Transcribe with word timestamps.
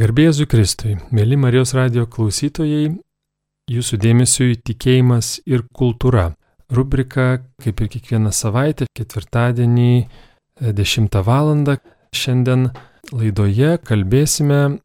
Garbėzu 0.00 0.46
Kristui, 0.48 0.94
mėly 1.12 1.36
Marijos 1.36 1.74
radio 1.76 2.06
klausytojai, 2.08 2.86
jūsų 3.68 3.98
dėmesiu 4.00 4.46
į 4.54 4.54
tikėjimas 4.70 5.42
ir 5.44 5.66
kultūra. 5.76 6.30
Rubrika, 6.72 7.42
kaip 7.60 7.82
ir 7.84 7.90
kiekvieną 7.92 8.32
savaitę, 8.32 8.88
ketvirtadienį 8.96 9.90
10 10.80 11.20
val. 11.26 11.52
Šiandien 12.16 12.70
laidoje 13.12 13.76
kalbėsime 13.84 14.80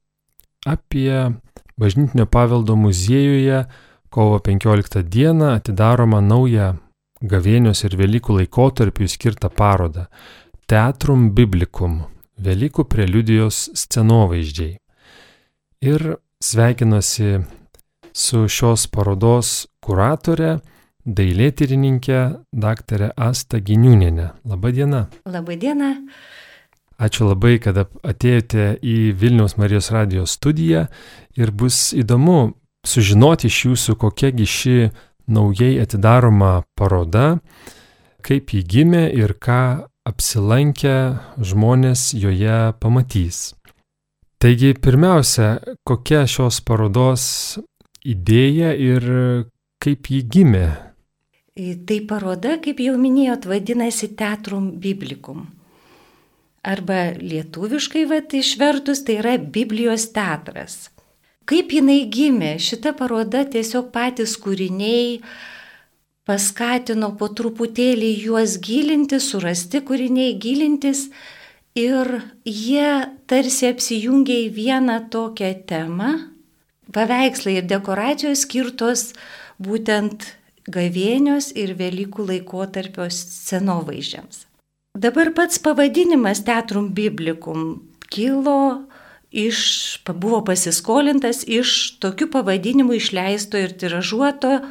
apie 0.67 1.39
Bažnytinio 1.79 2.27
paveldo 2.27 2.75
muziejuje 2.75 3.63
kovo 4.11 4.43
15 4.43 5.07
dieną 5.15 5.55
atidaromą 5.61 6.19
naują 6.27 6.73
gavėnios 7.23 7.87
ir 7.87 7.95
Velykų 8.03 8.41
laikotarpiui 8.41 9.07
skirtą 9.07 9.47
parodą 9.47 10.09
Teatrum 10.67 11.29
Biblicum- 11.31 12.01
Velykų 12.47 12.83
preliudijos 12.83 13.69
scenovaizdžiai 13.79 14.75
ir 15.81 16.15
sveikinuosi 16.43 17.39
su 18.13 18.45
šios 18.47 18.87
parodos 18.87 19.65
kuratore, 19.83 20.59
dailėtyrininkė 21.05 22.21
dr. 22.51 23.09
Asta 23.15 23.59
Giniūnenė. 23.61 24.31
Labadiena. 24.47 25.05
Labadiena. 25.29 25.91
Ačiū 26.95 27.27
labai, 27.27 27.57
kad 27.59 27.77
atėjote 27.83 28.77
į 28.79 29.11
Vilniaus 29.19 29.57
Marijos 29.59 29.91
radijos 29.91 30.37
studiją 30.39 30.85
ir 31.35 31.51
bus 31.51 31.91
įdomu 31.93 32.55
sužinoti 32.87 33.51
iš 33.51 33.57
jūsų, 33.67 33.97
kokiagi 33.99 34.47
ši 34.47 34.77
naujai 35.27 35.75
atidaroma 35.83 36.63
paroda, 36.77 37.41
kaip 38.25 38.55
ji 38.55 38.63
gimė 38.63 39.09
ir 39.11 39.35
ką 39.35 39.89
apsilankę 40.07 40.95
žmonės 41.41 42.13
joje 42.15 42.73
pamatys. 42.79 43.51
Taigi 44.41 44.73
pirmiausia, 44.77 45.59
kokia 45.87 46.25
šios 46.27 46.59
parodos 46.65 47.25
idėja 48.05 48.73
ir 48.75 49.05
kaip 49.81 50.09
ji 50.11 50.21
gimė? 50.27 50.67
Tai 51.55 51.99
paroda, 52.09 52.57
kaip 52.59 52.81
jau 52.83 52.97
minėjot, 52.99 53.47
vadinasi 53.47 54.11
Teatrum 54.19 54.73
Biblicum. 54.83 55.45
Arba 56.67 57.13
lietuviškai 57.15 58.03
vat 58.09 58.33
išvertus 58.35 59.05
tai 59.07 59.19
yra 59.21 59.37
Biblijos 59.39 60.09
teatras. 60.11 60.89
Kaip 61.45 61.71
jinai 61.71 62.01
gimė? 62.11 62.55
Šita 62.59 62.95
paroda 62.97 63.43
tiesiog 63.45 63.91
patys 63.93 64.33
kūriniai 64.41 65.21
paskatino 66.25 67.11
po 67.19 67.29
truputėlį 67.37 68.11
juos 68.25 68.57
gilinti, 68.65 69.21
surasti 69.21 69.83
kūriniai, 69.85 70.33
gilintis 70.41 71.05
Ir 71.75 72.07
jie 72.47 72.87
tarsi 73.27 73.67
apsijungia 73.67 74.45
į 74.45 74.51
vieną 74.55 74.93
tokią 75.11 75.49
temą. 75.67 76.11
Paveikslai 76.95 77.57
ir 77.59 77.65
dekoracijos 77.67 78.45
skirtos 78.45 79.09
būtent 79.59 80.23
gavėnios 80.71 81.49
ir 81.51 81.73
Velykų 81.75 82.29
laikotarpio 82.29 83.09
scenovaizdžiams. 83.11 84.45
Dabar 84.95 85.33
pats 85.35 85.59
pavadinimas 85.59 86.45
Teatrum 86.47 86.93
Biblikum 86.95 87.83
kilo 88.07 88.87
iš, 89.35 89.99
buvo 90.07 90.45
pasiskolintas 90.47 91.43
iš 91.43 91.99
tokių 91.99 92.31
pavadinimų 92.37 93.01
išleisto 93.01 93.59
ir 93.59 93.75
tiražuoto 93.75 94.61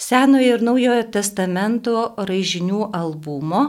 Senojo 0.00 0.56
ir 0.56 0.66
Naujojo 0.66 1.06
testamento 1.14 2.08
raižinių 2.18 2.88
albumo 2.90 3.68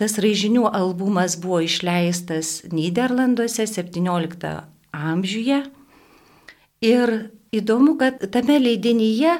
Tas 0.00 0.16
raižinių 0.16 0.64
albumas 0.72 1.34
buvo 1.36 1.58
išleistas 1.66 2.62
Niderlanduose 2.72 3.66
17 3.68 4.54
amžiuje. 4.96 5.58
Ir 6.80 7.12
įdomu, 7.52 7.98
kad 8.00 8.24
tame 8.32 8.56
leidinyje 8.62 9.34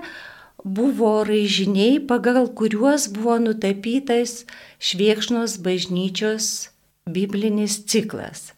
buvo 0.61 1.14
raižiniai, 1.25 1.97
pagal 2.05 2.50
kuriuos 2.52 3.08
buvo 3.14 3.39
nutapytas 3.40 4.45
Šviekšnos 4.77 5.57
bažnyčios 5.64 6.68
biblinis 7.08 7.80
ciklas. 7.89 8.51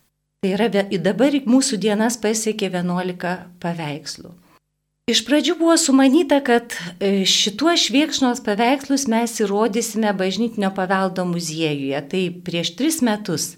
Tai 0.43 0.57
yra 0.57 0.67
dabar 1.07 1.39
mūsų 1.47 1.79
dienas 1.79 2.19
pasiekė 2.19 2.73
11 2.75 3.37
paveikslų. 3.63 4.35
Iš 5.11 5.25
pradžių 5.27 5.57
buvo 5.59 5.75
sumanyta, 5.83 6.37
kad 6.47 6.77
e, 7.03 7.25
šituos 7.27 7.89
šviekšnos 7.89 8.39
paveikslus 8.47 9.09
mes 9.11 9.33
įrodysime 9.43 10.13
bažnytinio 10.15 10.69
paveldo 10.77 11.25
muziejuje. 11.27 11.99
Tai 12.07 12.21
prieš 12.47 12.71
tris 12.79 13.01
metus 13.03 13.49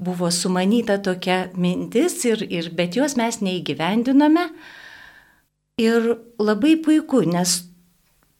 buvo 0.00 0.30
sumanyta 0.32 0.96
tokia 1.04 1.50
mintis, 1.60 2.16
ir, 2.24 2.40
ir, 2.48 2.70
bet 2.72 2.96
jos 2.96 3.18
mes 3.20 3.36
neįgyvendinome. 3.44 4.46
Ir 5.76 6.08
labai 6.40 6.78
puiku, 6.80 7.20
nes 7.28 7.58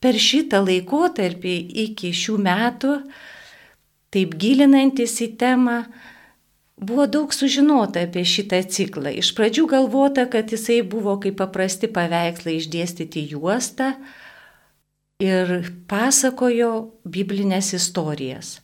per 0.01 0.17
šitą 0.17 0.63
laikotarpį 0.65 1.55
iki 1.85 2.15
šių 2.17 2.39
metų, 2.49 2.95
taip 4.09 4.39
gilinantis 4.41 5.21
į 5.21 5.35
temą, 5.37 5.83
Buvo 6.79 7.09
daug 7.11 7.35
sužinota 7.35 8.05
apie 8.07 8.23
šitą 8.23 8.61
ciklą. 8.71 9.11
Iš 9.19 9.33
pradžių 9.35 9.67
galvota, 9.71 10.29
kad 10.31 10.53
jisai 10.55 10.81
buvo 10.87 11.17
kaip 11.19 11.41
paprasti 11.41 11.91
paveikslai 11.91 12.55
išdėstyti 12.61 13.25
juostą 13.33 13.93
ir 15.19 15.73
pasakojo 15.91 16.73
biblinės 17.03 17.73
istorijas. 17.75 18.59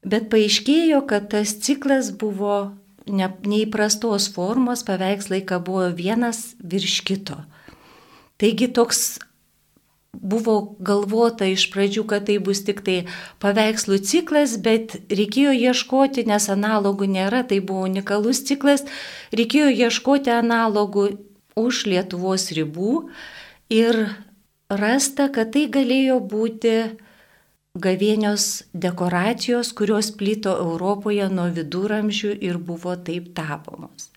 Bet 0.00 0.30
paaiškėjo, 0.32 1.02
kad 1.04 1.28
tas 1.34 1.52
ciklas 1.60 2.08
buvo 2.16 2.72
ne, 3.04 3.28
neįprastos 3.44 4.30
formos, 4.32 4.84
paveikslai 4.88 5.42
kabojo 5.44 5.90
vienas 5.96 6.54
virš 6.64 7.02
kito. 7.04 7.36
Taigi 8.40 8.70
toks 8.72 9.18
buvo 10.12 10.76
galvota 10.82 11.46
iš 11.46 11.68
pradžių, 11.72 12.04
kad 12.10 12.26
tai 12.28 12.38
bus 12.42 12.62
tik 12.66 12.82
tai 12.86 12.96
paveikslų 13.42 14.00
ciklas, 14.06 14.56
bet 14.58 14.98
reikėjo 15.10 15.54
ieškoti, 15.54 16.26
nes 16.26 16.48
analogų 16.50 17.08
nėra, 17.10 17.44
tai 17.46 17.60
buvo 17.60 17.86
unikalus 17.88 18.42
ciklas, 18.48 18.84
reikėjo 19.32 19.70
ieškoti 19.86 20.32
analogų 20.34 21.06
už 21.60 21.84
Lietuvos 21.90 22.50
ribų 22.56 23.10
ir 23.70 24.02
rasta, 24.70 25.28
kad 25.30 25.54
tai 25.54 25.68
galėjo 25.70 26.20
būti 26.20 26.74
gavėnios 27.78 28.64
dekoracijos, 28.74 29.72
kurios 29.78 30.10
plito 30.10 30.56
Europoje 30.58 31.28
nuo 31.30 31.46
viduramžių 31.54 32.34
ir 32.42 32.58
buvo 32.58 32.96
taip 32.98 33.30
tapomos. 33.36 34.10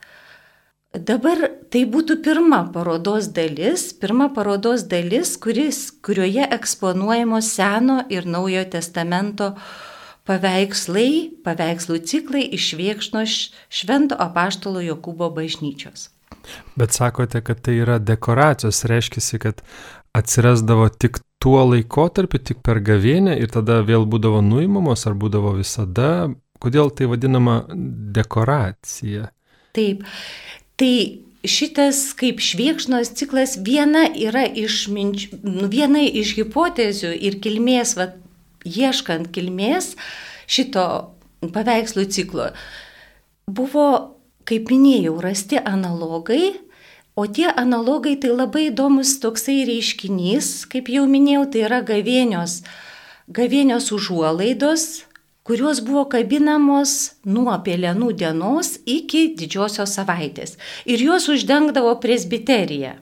Dabar 0.93 1.39
tai 1.73 1.87
būtų 1.89 2.19
pirma 2.21 2.59
parodos 2.69 3.31
dalis, 3.33 3.87
pirma 3.97 4.27
parodos 4.29 4.83
dalis, 4.85 5.31
kuris, 5.41 5.87
kurioje 6.05 6.45
eksponuojamos 6.53 7.49
Seno 7.49 8.03
ir 8.13 8.27
Naujojo 8.29 8.67
testamento 8.75 9.55
paveikslai, 10.29 11.41
paveikslų 11.41 11.97
ciklai 12.05 12.43
iš 12.53 12.75
Viekšno 12.77 13.25
Švento 13.25 14.19
apaštalo 14.21 14.85
Jokūbo 14.85 15.31
bažnyčios. 15.33 16.11
Bet 16.77 16.93
sakote, 16.93 17.41
kad 17.41 17.65
tai 17.65 17.79
yra 17.81 17.97
dekoracijos, 17.97 18.85
reiškia, 18.85 19.39
kad 19.41 19.65
atsirasdavo 20.13 20.91
tik 20.93 21.23
tuo 21.41 21.63
laikotarpiu, 21.73 22.37
tik 22.37 22.61
per 22.61 22.83
gavienę 22.85 23.33
ir 23.41 23.49
tada 23.49 23.81
vėl 23.81 24.05
būdavo 24.05 24.45
nuimamos 24.45 25.07
ar 25.09 25.17
būdavo 25.17 25.57
visada. 25.57 26.29
Kodėl 26.61 26.93
tai 26.93 27.09
vadinama 27.09 27.63
dekoracija? 27.73 29.31
Taip, 29.73 30.05
Tai 30.79 30.93
šitas 31.43 32.13
kaip 32.17 32.39
šviekšnos 32.41 33.11
ciklas 33.17 33.57
viena 33.61 34.05
yra 34.07 34.45
iš, 34.47 34.87
minč, 34.93 35.27
nu, 35.43 35.67
viena 35.71 36.01
iš 36.01 36.35
hipotezių 36.39 37.11
ir 37.19 37.39
kilmės, 37.43 37.97
va, 37.99 38.13
ieškant 38.63 39.29
kilmės 39.35 39.93
šito 40.47 40.85
paveikslų 41.53 42.07
ciklo, 42.15 42.49
buvo, 43.47 43.87
kaip 44.47 44.71
minėjau, 44.71 45.17
rasti 45.23 45.59
analogai, 45.59 46.55
o 47.19 47.27
tie 47.27 47.49
analogai 47.51 48.15
tai 48.19 48.31
labai 48.33 48.69
įdomus 48.71 49.17
toksai 49.23 49.63
reiškinys, 49.67 50.63
kaip 50.71 50.89
jau 50.89 51.03
minėjau, 51.09 51.45
tai 51.51 51.65
yra 51.67 51.83
gavėnios, 51.85 52.61
gavėnios 53.27 53.91
užuolaidos, 53.95 55.03
kurios 55.43 55.81
buvo 55.83 56.05
kabinamos 56.11 57.13
nuo 57.25 57.55
pėlenų 57.65 58.13
dienos 58.19 58.77
iki 58.85 59.33
didžiosios 59.39 59.97
savaitės. 59.99 60.57
Ir 60.87 61.03
juos 61.03 61.27
uždengdavo 61.31 61.97
presbiterija 62.03 62.97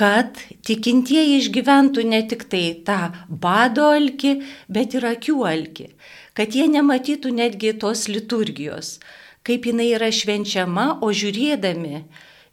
kad 0.00 0.38
tikintieji 0.64 1.38
išgyventų 1.40 2.04
ne 2.08 2.20
tik 2.30 2.46
tai 2.50 2.62
tą 2.86 3.10
bado 3.28 3.90
alkį, 3.92 4.36
bet 4.70 4.94
ir 4.96 5.06
akių 5.10 5.36
alkį, 5.50 5.88
kad 6.36 6.54
jie 6.56 6.68
nematytų 6.70 7.32
netgi 7.36 7.74
tos 7.82 8.06
liturgijos, 8.08 8.98
kaip 9.44 9.66
jinai 9.68 9.90
yra 9.96 10.10
švenčiama, 10.14 11.02
o 11.04 11.10
žiūrėdami 11.12 12.04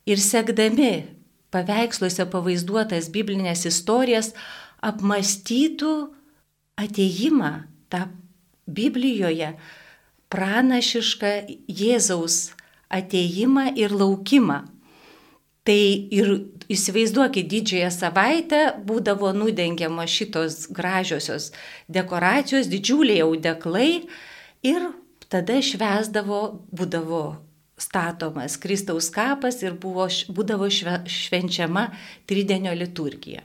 ir 0.09 0.23
sekdami 0.23 0.91
paveiksluose 1.53 2.27
pavaizduotas 2.31 3.07
biblinės 3.13 3.63
istorijas, 3.69 4.33
apmastytų 4.83 5.93
ateimą, 6.77 7.53
tą 7.87 8.09
Biblijoje 8.67 9.53
pranašišką 10.31 11.33
Jėzaus 11.71 12.51
ateimą 12.91 13.71
ir 13.79 13.95
laukimą. 13.95 14.63
Tai 15.67 15.81
ir 16.15 16.29
įsivaizduokit, 16.71 17.47
didžiąją 17.51 17.89
savaitę 17.91 18.61
būdavo 18.87 19.33
nudengiamos 19.35 20.11
šitos 20.11 20.61
gražiosios 20.71 21.51
dekoracijos, 21.91 22.69
didžiuliai 22.71 23.25
audeklai 23.25 23.89
ir 24.63 24.87
tada 25.27 25.59
švesdavo, 25.63 26.41
būdavo 26.71 27.23
statomas 27.77 28.57
Kristaus 28.57 29.09
kapas 29.13 29.61
ir 29.63 29.75
buvo, 29.77 30.07
būdavo 30.31 30.69
šve, 30.71 31.01
švenčiama 31.07 31.89
tridienio 32.27 32.73
liturgija. 32.75 33.43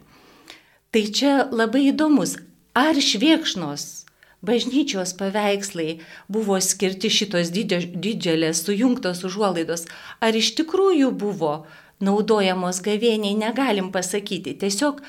Tai 0.92 1.02
čia 1.08 1.34
labai 1.50 1.88
įdomus, 1.90 2.36
ar 2.76 2.96
šviekšnos 2.96 4.04
bažnyčios 4.42 5.14
paveikslai 5.18 6.00
buvo 6.28 6.58
skirti 6.60 7.10
šitos 7.10 7.52
didžiulės 7.54 8.64
sujungtos 8.66 9.22
užuolaidos, 9.28 9.86
ar 10.20 10.36
iš 10.36 10.52
tikrųjų 10.58 11.12
buvo 11.14 11.54
naudojamos 12.02 12.82
gavėniai, 12.82 13.36
negalim 13.38 13.92
pasakyti. 13.94 14.56
Tiesiog 14.58 15.00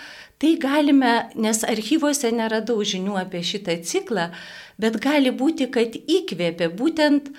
tai 0.41 0.53
galime, 0.62 1.13
nes 1.35 1.63
archyvose 1.65 2.30
neradau 2.35 2.77
žinių 2.85 3.18
apie 3.24 3.41
šitą 3.45 3.80
ciklą, 3.81 4.30
bet 4.77 5.01
gali 5.01 5.33
būti, 5.33 5.69
kad 5.74 5.97
įkvėpė 5.97 6.69
būtent 6.77 7.33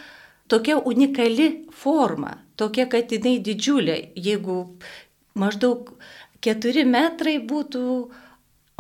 tokia 0.50 0.80
unikali 0.82 1.48
forma, 1.70 2.40
tokia, 2.58 2.88
kad 2.90 3.14
jinai 3.14 3.38
didžiulė. 3.38 3.98
Jeigu 4.18 4.58
maždaug 5.38 5.94
4 6.44 6.84
metrai 6.90 7.38
būtų 7.38 7.86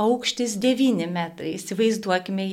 aukštis 0.02 0.58
9 0.58 1.06
metrai, 1.14 1.54
įsivaizduokime, 1.54 2.48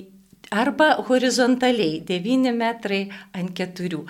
arba 0.51 0.95
horizontaliai 1.07 2.01
9 2.07 2.51
metrai 2.53 3.07
ant 3.33 3.56
4. 3.57 4.03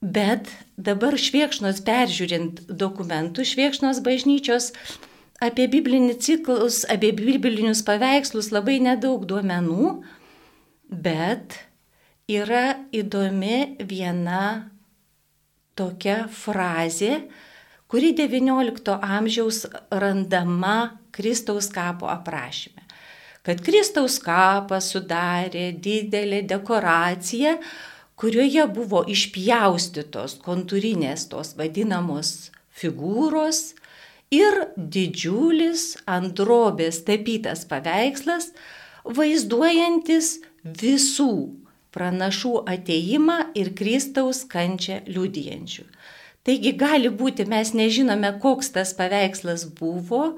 Bet 0.00 0.48
dabar 0.76 1.16
šviekšnos 1.16 1.82
peržiūrint 1.86 2.64
dokumentų, 2.68 3.44
šviekšnos 3.48 4.02
bažnyčios 4.04 4.72
apie 5.42 5.66
biblinį 5.72 6.16
ciklus, 6.20 6.84
apie 6.88 7.12
biblinius 7.16 7.82
paveikslus 7.84 8.52
labai 8.54 8.78
nedaug 8.84 9.24
duomenų, 9.28 10.00
bet 10.88 11.58
yra 12.28 12.86
įdomi 12.94 13.76
viena 13.88 14.70
tokia 15.76 16.24
frazė, 16.32 17.26
kuri 17.88 18.12
XIX 18.16 18.96
amžiaus 19.00 19.64
randama 19.90 20.98
Kristaus 21.14 21.68
kapo 21.72 22.08
aprašyme. 22.10 22.75
Kad 23.46 23.60
Kristaus 23.62 24.16
kapą 24.18 24.80
sudarė 24.82 25.68
didelė 25.78 26.40
dekoracija, 26.50 27.52
kurioje 28.18 28.64
buvo 28.74 29.04
išpjaustytos 29.06 30.40
kontūrinės 30.42 31.28
tos 31.30 31.52
vadinamos 31.58 32.32
figūros 32.74 33.60
ir 34.34 34.56
didžiulis 34.76 35.92
ant 36.10 36.34
drobės 36.40 37.04
tapytas 37.06 37.62
paveikslas, 37.70 38.50
vaizduojantis 39.06 40.32
visų 40.66 41.30
pranašų 41.94 42.54
ateimą 42.74 43.38
ir 43.54 43.70
Kristaus 43.78 44.42
kančią 44.50 45.04
liudijančių. 45.06 45.86
Taigi 46.46 46.74
gali 46.78 47.10
būti, 47.10 47.46
mes 47.46 47.72
nežinome, 47.74 48.34
koks 48.42 48.74
tas 48.74 48.92
paveikslas 48.98 49.64
buvo, 49.78 50.36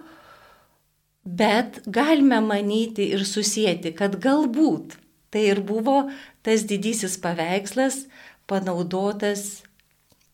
bet 1.37 1.83
galime 1.87 2.41
manyti 2.41 3.11
ir 3.13 3.25
susijęti, 3.27 3.93
kad 3.97 4.17
galbūt 4.23 4.97
tai 5.33 5.49
ir 5.53 5.61
buvo 5.61 6.07
tas 6.43 6.65
didysis 6.65 7.19
paveikslas 7.21 8.07
panaudotas 8.49 9.63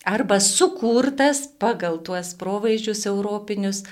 arba 0.07 0.39
sukurtas 0.41 1.49
pagal 1.59 1.99
tuos 2.05 2.35
provaizdžius 2.39 3.07
europinius, 3.11 3.83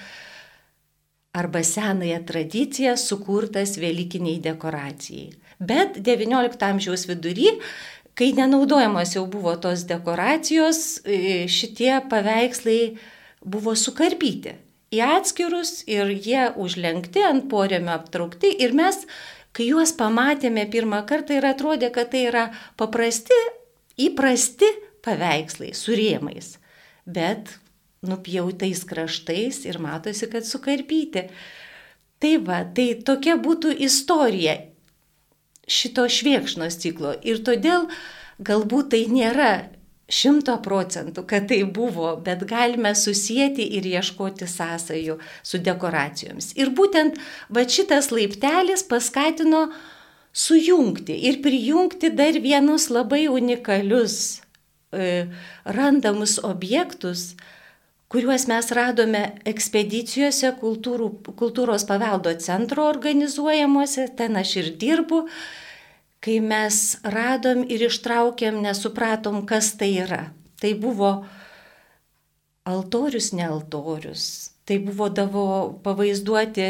arba 1.33 1.63
senąją 1.65 2.25
tradiciją 2.29 2.97
sukurtas 2.97 3.79
Velykiniai 3.81 4.41
dekoracijai. 4.41 5.33
Bet 5.61 5.97
XIX 6.05 6.61
amžiaus 6.69 7.07
vidury, 7.09 7.57
kai 8.15 8.35
nenaudojamos 8.37 9.15
jau 9.17 9.25
buvo 9.27 9.57
tos 9.57 9.87
dekoracijos, 9.89 11.01
e, 11.05 11.49
šitie 11.49 12.03
paveikslai 12.11 12.99
buvo 13.41 13.73
sukarpyti 13.75 14.53
į 14.93 15.01
atskirus 15.05 15.83
ir 15.91 16.13
jie 16.13 16.51
užlenkti 16.61 17.25
ant 17.27 17.49
porėmio 17.51 17.95
aptraukti 17.97 18.53
ir 18.65 18.75
mes, 18.77 19.03
kai 19.57 19.71
juos 19.71 19.95
pamatėme 19.97 20.67
pirmą 20.73 21.03
kartą 21.09 21.39
ir 21.39 21.49
atrodė, 21.49 21.93
kad 21.95 22.13
tai 22.13 22.27
yra 22.29 22.47
paprasti, 22.81 23.39
įprasti 24.01 24.69
paveikslai 25.05 25.73
su 25.77 25.97
rėmais, 25.99 26.57
bet 27.05 27.57
nupjautais 28.07 28.85
kraštais 28.89 29.63
ir 29.69 29.79
matosi, 29.83 30.29
kad 30.31 30.47
sukarpyti. 30.47 31.29
Tai 32.23 32.37
va, 32.47 32.63
tai 32.63 32.93
tokia 33.03 33.35
būtų 33.41 33.73
istorija 33.83 34.59
šito 35.67 36.07
šviekšnos 36.11 36.79
ciklo. 36.83 37.15
Ir 37.27 37.43
todėl 37.47 37.89
galbūt 38.43 38.93
tai 38.95 39.05
nėra 39.11 39.53
šimto 40.13 40.59
procentų, 40.65 41.25
kad 41.29 41.49
tai 41.51 41.63
buvo, 41.65 42.13
bet 42.25 42.45
galime 42.49 42.93
susijęti 42.99 43.65
ir 43.79 43.89
ieškoti 43.95 44.49
sąsajų 44.51 45.17
su 45.47 45.61
dekoracijomis. 45.65 46.53
Ir 46.61 46.73
būtent 46.77 47.17
va 47.53 47.65
šitas 47.65 48.11
laiptelis 48.13 48.85
paskatino 48.89 49.69
sujungti 50.33 51.17
ir 51.29 51.41
prijungti 51.45 52.13
dar 52.17 52.37
vienus 52.45 52.91
labai 52.93 53.25
unikalius 53.33 54.43
e, 54.93 55.27
randamus 55.65 56.39
objektus, 56.45 57.33
kuriuos 58.13 58.45
mes 58.51 58.69
radome 58.77 59.25
ekspedicijose 59.49 60.53
kultūrų, 60.61 61.09
kultūros 61.41 61.87
paveldo 61.89 62.35
centro 62.45 62.85
organizuojamuose, 62.93 64.11
ten 64.19 64.37
aš 64.37 64.57
ir 64.61 64.73
dirbu, 64.81 65.25
kai 66.23 66.39
mes 66.41 66.79
radom 67.03 67.65
ir 67.67 67.87
ištraukėm, 67.89 68.61
nesupratom, 68.65 69.43
kas 69.49 69.73
tai 69.79 69.91
yra. 70.05 70.23
Tai 70.63 70.75
buvo 70.79 71.13
altorius, 72.69 73.33
ne 73.35 73.49
altorius. 73.49 74.27
Tai 74.63 74.79
buvo 74.85 75.09
davo 75.11 75.47
pavaizduoti 75.83 76.69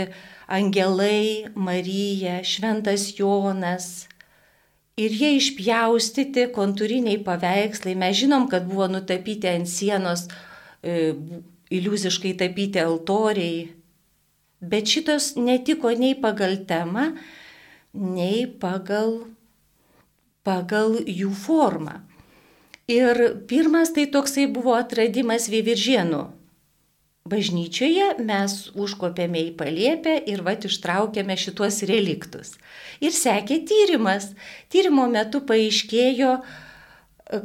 angelai, 0.48 1.50
Marija, 1.54 2.38
Šventas 2.44 3.10
Jonas. 3.18 4.08
Ir 4.96 5.12
jie 5.12 5.34
išpjaustyti 5.36 6.48
kontūriniai 6.56 7.20
paveikslai. 7.24 7.92
Mes 8.00 8.16
žinom, 8.16 8.48
kad 8.48 8.64
buvo 8.68 8.88
nutapyti 8.92 9.52
ant 9.52 9.68
sienos 9.68 10.26
E, 10.82 11.14
iliuziškai 11.70 12.34
tapyti 12.38 12.80
altoriai. 12.82 13.68
Bet 14.62 14.90
šitos 14.90 15.32
netiko 15.38 15.92
nei 15.98 16.16
pagal 16.18 16.56
temą, 16.66 17.12
nei 17.94 18.46
pagal, 18.46 19.22
pagal 20.46 20.98
jų 21.06 21.30
formą. 21.34 22.00
Ir 22.90 23.18
pirmas 23.48 23.92
tai 23.94 24.08
toksai 24.10 24.48
buvo 24.50 24.74
atradimas 24.76 25.48
Vyviržienų. 25.52 26.22
Bažnyčioje 27.22 28.16
mes 28.26 28.54
užkopėme 28.74 29.38
į 29.46 29.52
palėpę 29.54 30.16
ir 30.26 30.42
va 30.42 30.56
ištraukėme 30.58 31.36
šituos 31.38 31.78
reliktus. 31.86 32.56
Ir 32.98 33.14
sekė 33.14 33.60
tyrimas. 33.68 34.32
Tyrimo 34.74 35.06
metu 35.06 35.44
paaiškėjo, 35.46 36.32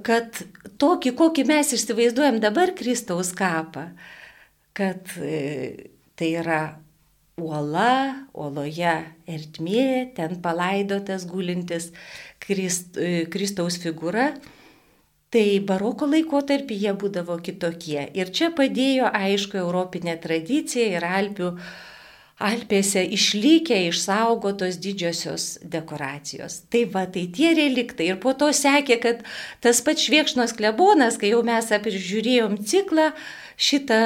kad 0.08 0.42
tokį, 0.82 1.14
kokį 1.22 1.46
mes 1.54 1.76
įsivaizduojam 1.78 2.42
dabar 2.42 2.74
Kristaus 2.76 3.30
kapą, 3.38 3.92
kad 4.74 5.14
e, 5.22 5.94
tai 6.18 6.34
yra 6.42 6.62
uola, 7.38 8.26
uoloje 8.34 8.96
ertmė, 9.30 10.10
ten 10.18 10.40
palaidotas 10.42 11.28
gulintis 11.30 11.92
Krist, 12.48 12.96
e, 12.96 13.26
Kristaus 13.32 13.76
figūra, 13.84 14.32
tai 15.34 15.60
baroko 15.68 16.08
laikotarpį 16.08 16.80
jie 16.86 16.94
būdavo 16.96 17.36
kitokie. 17.44 18.00
Ir 18.16 18.32
čia 18.32 18.54
padėjo, 18.56 19.12
aišku, 19.12 19.60
europinė 19.60 20.16
tradicija 20.24 20.88
ir 20.96 21.08
Alpių 21.08 21.52
Alpėse 22.38 23.02
išlikę, 23.02 23.74
išsaugotos 23.90 24.76
didžiosios 24.78 25.46
dekoracijos. 25.74 26.60
Tai 26.70 26.84
va, 26.94 27.08
tai 27.10 27.24
tie 27.34 27.56
reliktai. 27.58 28.12
Ir 28.12 28.20
po 28.22 28.36
to 28.38 28.52
sekė, 28.54 29.00
kad 29.02 29.24
tas 29.66 29.82
pats 29.82 30.06
Šviekšnos 30.06 30.54
klebonas, 30.60 31.18
kai 31.18 31.32
jau 31.32 31.42
mes 31.48 31.72
apižiūrėjom 31.74 32.60
ciklą, 32.62 33.08
šitą 33.58 34.02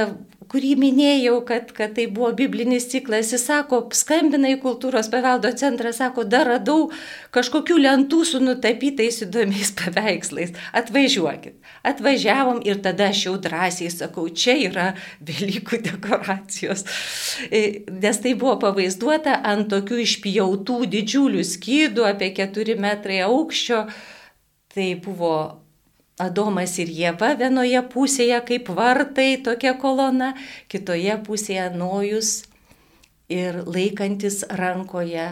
kurį 0.51 0.73
minėjau, 0.79 1.37
kad, 1.47 1.69
kad 1.75 1.93
tai 1.95 2.07
buvo 2.11 2.31
biblinis 2.35 2.89
ciklas, 2.91 3.31
jis 3.31 3.45
sako, 3.47 3.81
skambina 3.95 4.51
į 4.51 4.57
kultūros 4.63 5.07
paveldo 5.11 5.51
centrą, 5.57 5.93
sako, 5.95 6.25
dar 6.27 6.49
radau 6.49 6.89
kažkokių 7.35 7.77
lentų 7.85 8.23
su 8.27 8.41
nutapytais 8.43 9.21
įdomiais 9.25 9.71
paveikslais, 9.79 10.51
atvažiuokit. 10.75 11.55
Atvažiavom 11.87 12.61
ir 12.67 12.81
tada 12.83 13.09
aš 13.13 13.25
jau 13.29 13.37
drąsiai 13.41 13.91
sakau, 13.93 14.27
čia 14.29 14.57
yra 14.67 14.91
Velykų 15.25 15.81
dekoracijos. 15.85 16.83
E, 17.47 17.83
nes 18.03 18.19
tai 18.21 18.35
buvo 18.35 18.57
pavaizduota 18.61 19.39
ant 19.47 19.71
tokių 19.71 20.01
išpjautų 20.03 20.81
didžiulių 20.91 21.45
skydų 21.47 22.05
apie 22.11 22.33
4 22.37 22.77
metrai 22.81 23.23
aukščio. 23.27 23.85
Tai 24.71 24.87
buvo 25.03 25.60
Adomas 26.21 26.77
ir 26.81 26.91
Jėva 26.93 27.33
vienoje 27.39 27.81
pusėje 27.93 28.37
kaip 28.47 28.69
vartai 28.77 29.35
tokia 29.45 29.73
kolona, 29.81 30.33
kitoje 30.71 31.17
pusėje 31.25 31.69
Nojus 31.75 32.43
ir 33.31 33.61
laikantis 33.65 34.43
rankoje 34.49 35.27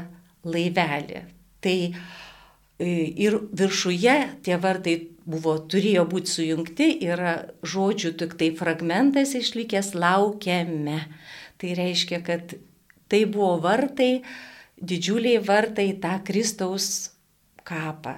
laivelį. 0.47 1.23
Tai 1.59 1.77
e, 1.89 2.89
ir 3.25 3.37
viršuje 3.59 4.15
tie 4.45 4.59
vartai 4.61 4.95
buvo, 5.29 5.57
turėjo 5.69 6.05
būti 6.09 6.33
sujungti, 6.33 6.89
yra 7.05 7.35
žodžių 7.61 8.13
tik 8.21 8.37
tai 8.39 8.49
fragmentas 8.57 9.35
išlikęs 9.37 9.93
laukiame. 9.97 11.03
Tai 11.59 11.75
reiškia, 11.75 12.21
kad 12.25 12.55
tai 13.11 13.25
buvo 13.27 13.57
vartai, 13.63 14.23
didžiuliai 14.79 15.43
vartai 15.43 15.91
tą 16.01 16.15
Kristaus 16.25 17.11
kapą. 17.67 18.15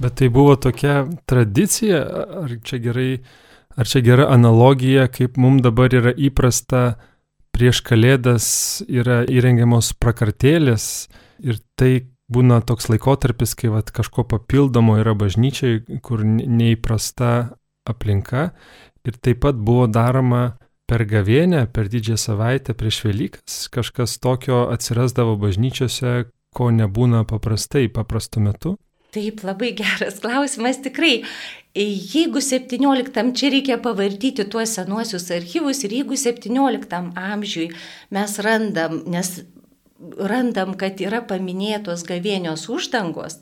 Bet 0.00 0.16
tai 0.18 0.28
buvo 0.28 0.56
tokia 0.58 1.04
tradicija, 1.26 2.00
ar 2.44 2.54
čia 2.66 2.80
gerai, 2.82 3.10
ar 3.78 3.86
čia 3.86 4.02
gera 4.02 4.28
analogija, 4.34 5.06
kaip 5.12 5.38
mums 5.38 5.62
dabar 5.62 5.94
yra 5.94 6.14
įprasta 6.14 6.94
prieš 7.54 7.84
kalėdas 7.86 8.46
yra 8.90 9.22
įrengiamos 9.30 9.92
prakartėlės 10.02 11.06
ir 11.44 11.60
tai 11.78 11.92
būna 12.34 12.60
toks 12.66 12.88
laikotarpis, 12.90 13.54
kai 13.54 13.70
vat, 13.70 13.92
kažko 13.94 14.24
papildomo 14.26 14.96
yra 14.98 15.14
bažnyčiai, 15.18 15.84
kur 16.02 16.24
neįprasta 16.24 17.30
aplinka. 17.86 18.50
Ir 19.04 19.18
taip 19.20 19.42
pat 19.44 19.58
buvo 19.60 19.86
daroma 19.86 20.56
per 20.88 21.04
gavėnę, 21.08 21.66
per 21.72 21.90
didžiąją 21.92 22.20
savaitę 22.20 22.74
prieš 22.76 23.02
Velykas. 23.04 23.58
Kažkas 23.72 24.16
tokio 24.24 24.64
atsirasdavo 24.72 25.36
bažnyčiose, 25.40 26.30
ko 26.54 26.70
nebūna 26.72 27.24
paprastai, 27.28 27.86
paprastu 27.92 28.40
metu. 28.40 28.76
Taip, 29.14 29.44
labai 29.46 29.72
geras 29.78 30.18
klausimas 30.22 30.80
tikrai. 30.82 31.22
Jeigu 31.74 32.38
17, 32.38 33.34
čia 33.34 33.50
reikia 33.50 33.76
pavartyti 33.82 34.46
tuos 34.50 34.76
senuosius 34.76 35.26
archyvus 35.34 35.82
ir 35.86 35.94
jeigu 36.00 36.18
17 36.18 37.10
amžiui 37.18 37.68
mes 38.14 38.38
randam, 38.46 39.00
nes 39.10 39.30
randam, 40.18 40.74
kad 40.78 41.02
yra 41.02 41.22
paminėtos 41.26 42.04
gavėnios 42.06 42.66
uždangos, 42.70 43.40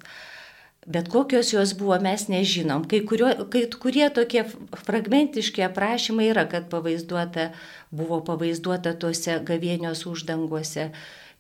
bet 0.88 1.09
kokios 1.12 1.52
jos 1.52 1.75
buvo, 1.79 1.99
mes 2.02 2.26
nežinom. 2.33 2.85
Kai, 2.88 3.02
kurio, 3.09 3.33
kai 3.52 3.64
kurie 3.85 4.09
tokie 4.14 4.45
fragmentiški 4.87 5.64
aprašymai 5.69 6.29
yra, 6.33 6.47
kad 6.50 6.69
pavaizduota, 6.73 7.50
buvo 7.93 8.23
pavaizduota 8.26 8.95
tuose 8.97 9.41
gavėnios 9.45 10.07
uždanguose 10.09 10.91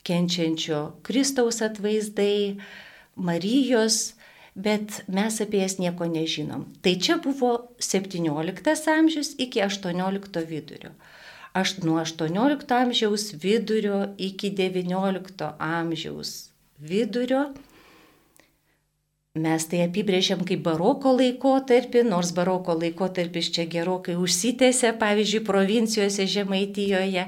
kenčiančio 0.06 0.90
Kristaus 1.06 1.62
atvaizdai, 1.64 2.58
Marijos, 3.16 4.14
bet 4.54 5.02
mes 5.08 5.40
apie 5.40 5.62
jas 5.62 5.78
nieko 5.80 6.06
nežinom. 6.10 6.66
Tai 6.84 6.94
čia 7.00 7.18
buvo 7.22 7.72
17 7.80 8.92
amžius 8.92 9.34
iki 9.38 9.64
18 9.64 10.46
vidurio. 10.48 10.92
Aš 11.52 11.78
nuo 11.84 12.00
18 12.00 12.72
amžiaus 12.78 13.32
vidurio 13.36 14.06
iki 14.18 14.50
19 14.50 15.52
amžiaus 15.58 16.50
vidurio 16.78 17.52
mes 19.32 19.64
tai 19.64 19.80
apibrėžiam 19.86 20.42
kaip 20.44 20.60
baroko 20.66 21.14
laikotarpį, 21.16 22.02
nors 22.04 22.34
baroko 22.36 22.74
laikotarpis 22.76 23.48
čia 23.54 23.64
gerokai 23.64 24.16
užsitęsė, 24.20 24.92
pavyzdžiui, 25.00 25.44
provincijose 25.46 26.26
Žemaitijoje. 26.28 27.24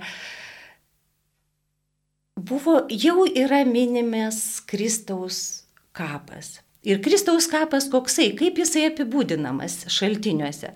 Buvo, 2.37 2.83
jau 2.91 3.25
yra 3.25 3.63
minimas 3.65 4.61
Kristaus 4.69 5.65
kapas. 5.97 6.59
Ir 6.85 7.01
Kristaus 7.01 7.49
kapas 7.49 7.89
koksai, 7.89 8.35
kaip 8.37 8.59
jisai 8.61 8.91
apibūdinamas 8.91 9.87
šaltiniuose. 9.93 10.75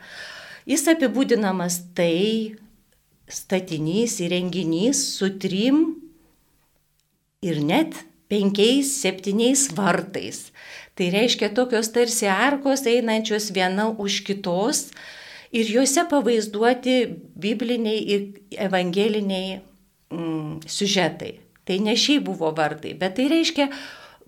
Jis 0.69 0.85
apibūdinamas 0.93 1.83
tai 1.97 2.57
statinys, 3.29 4.19
įrenginys 4.25 5.03
su 5.19 5.29
trim 5.41 5.83
ir 7.45 7.61
net 7.61 7.97
penkiais, 8.29 8.91
septyniais 9.03 9.69
vartais. 9.77 10.49
Tai 10.97 11.11
reiškia 11.13 11.53
tokios 11.55 11.93
tarsi 11.95 12.29
arkos 12.29 12.87
einančios 12.89 13.53
viena 13.55 13.91
už 13.93 14.23
kitos 14.27 14.89
ir 15.53 15.69
juose 15.69 16.05
pavaizduoti 16.11 16.97
bibliniai 17.39 18.01
ir 18.15 18.27
evangeliniai 18.69 19.61
mm, 20.11 20.65
siužetai. 20.67 21.39
Tai 21.69 21.79
ne 21.85 21.95
šiaip 21.97 22.25
buvo 22.27 22.51
vartai, 22.57 22.95
bet 22.97 23.17
tai 23.17 23.29
reiškia 23.29 23.69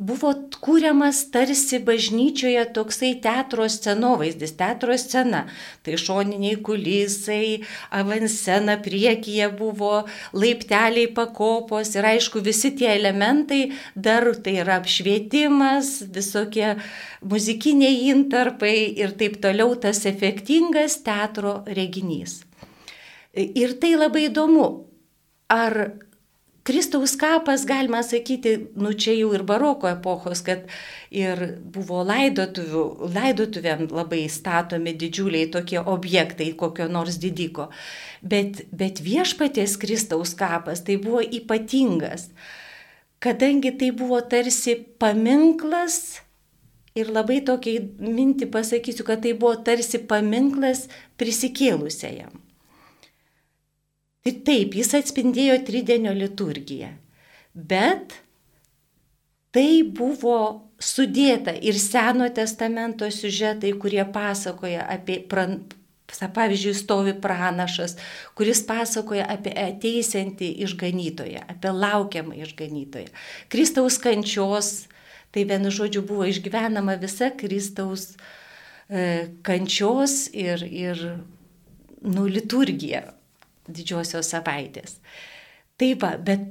buvo 0.00 0.32
kūriamas 0.64 1.20
tarsi 1.32 1.78
bažnyčioje 1.84 2.62
toksai 2.76 3.10
teatro 3.22 3.66
scenovaizdis, 3.68 4.54
teatro 4.56 4.96
scena. 4.98 5.44
Tai 5.84 5.98
šoniniai 6.00 6.56
kulisai, 6.64 7.60
avanscena 8.00 8.78
priekyje 8.80 9.50
buvo, 9.58 10.06
laipteliai 10.32 11.10
pakopos 11.16 11.92
ir 11.98 12.08
aišku 12.14 12.40
visi 12.44 12.72
tie 12.80 12.94
elementai, 12.96 13.62
dar 13.94 14.30
tai 14.40 14.56
yra 14.64 14.80
apšvietimas, 14.80 15.92
visokie 16.14 16.74
muzikiniai 17.20 18.08
intarpai 18.10 18.76
ir 18.96 19.16
taip 19.20 19.40
toliau 19.44 19.76
tas 19.80 20.06
efektingas 20.08 21.02
teatro 21.04 21.60
reginys. 21.68 22.40
Ir 23.36 23.76
tai 23.78 23.94
labai 24.00 24.30
įdomu, 24.30 24.70
ar 25.52 25.76
Kristaus 26.62 27.16
kapas, 27.16 27.64
galima 27.64 28.02
sakyti, 28.04 28.52
nu 28.76 28.92
čia 28.92 29.14
jau 29.16 29.30
ir 29.32 29.42
baroko 29.48 29.88
epochos, 29.88 30.42
kad 30.44 30.66
ir 31.08 31.40
buvo 31.72 32.02
laidotuvių, 32.04 32.82
laidotuvėm 33.14 33.86
labai 33.88 34.26
statomi 34.28 34.92
didžiuliai 35.00 35.48
tokie 35.54 35.80
objektai 35.80 36.50
kokio 36.60 36.88
nors 36.92 37.16
didiko. 37.22 37.70
Bet, 38.20 38.66
bet 38.76 39.00
viešpaties 39.00 39.78
Kristaus 39.80 40.34
kapas 40.36 40.84
tai 40.84 40.98
buvo 41.00 41.22
ypatingas, 41.24 42.28
kadangi 43.24 43.72
tai 43.80 43.88
buvo 43.96 44.20
tarsi 44.20 44.76
paminklas 45.00 46.20
ir 46.92 47.08
labai 47.08 47.40
tokiai 47.46 47.80
mintį 48.04 48.50
pasakysiu, 48.52 49.08
kad 49.08 49.24
tai 49.24 49.32
buvo 49.32 49.56
tarsi 49.64 50.02
paminklas 50.12 50.90
prisikėlusiajam. 51.16 52.49
Ir 54.28 54.40
taip, 54.44 54.74
jis 54.76 54.92
atspindėjo 54.98 55.54
tridienio 55.64 56.12
liturgiją. 56.12 56.90
Bet 57.54 58.18
tai 59.54 59.80
buvo 59.82 60.40
sudėta 60.80 61.54
ir 61.56 61.78
Seno 61.80 62.28
testamento 62.32 63.08
siužetai, 63.08 63.72
kurie 63.80 64.02
pasakoja 64.12 64.84
apie, 64.92 65.18
pran, 65.28 65.62
pavyzdžiui, 66.36 66.74
stovi 66.76 67.14
pranašas, 67.22 67.96
kuris 68.36 68.60
pasakoja 68.68 69.24
apie 69.30 69.54
ateisiantį 69.56 70.50
išganytoją, 70.66 71.46
apie 71.54 71.72
laukiamą 71.72 72.36
išganytoją. 72.44 73.08
Kristaus 73.52 73.96
kančios, 74.02 74.84
tai 75.32 75.46
vienu 75.48 75.72
žodžiu 75.72 76.04
buvo 76.04 76.28
išgyvenama 76.28 76.98
visa 77.00 77.30
Kristaus 77.40 78.10
e, 78.90 79.30
kančios 79.46 80.26
ir, 80.36 80.64
ir 80.68 81.02
nu, 82.04 82.28
liturgija 82.28 83.06
didžiosios 83.74 84.32
savaitės. 84.34 84.98
Tai 85.80 85.94
va, 86.02 86.14
bet 86.20 86.44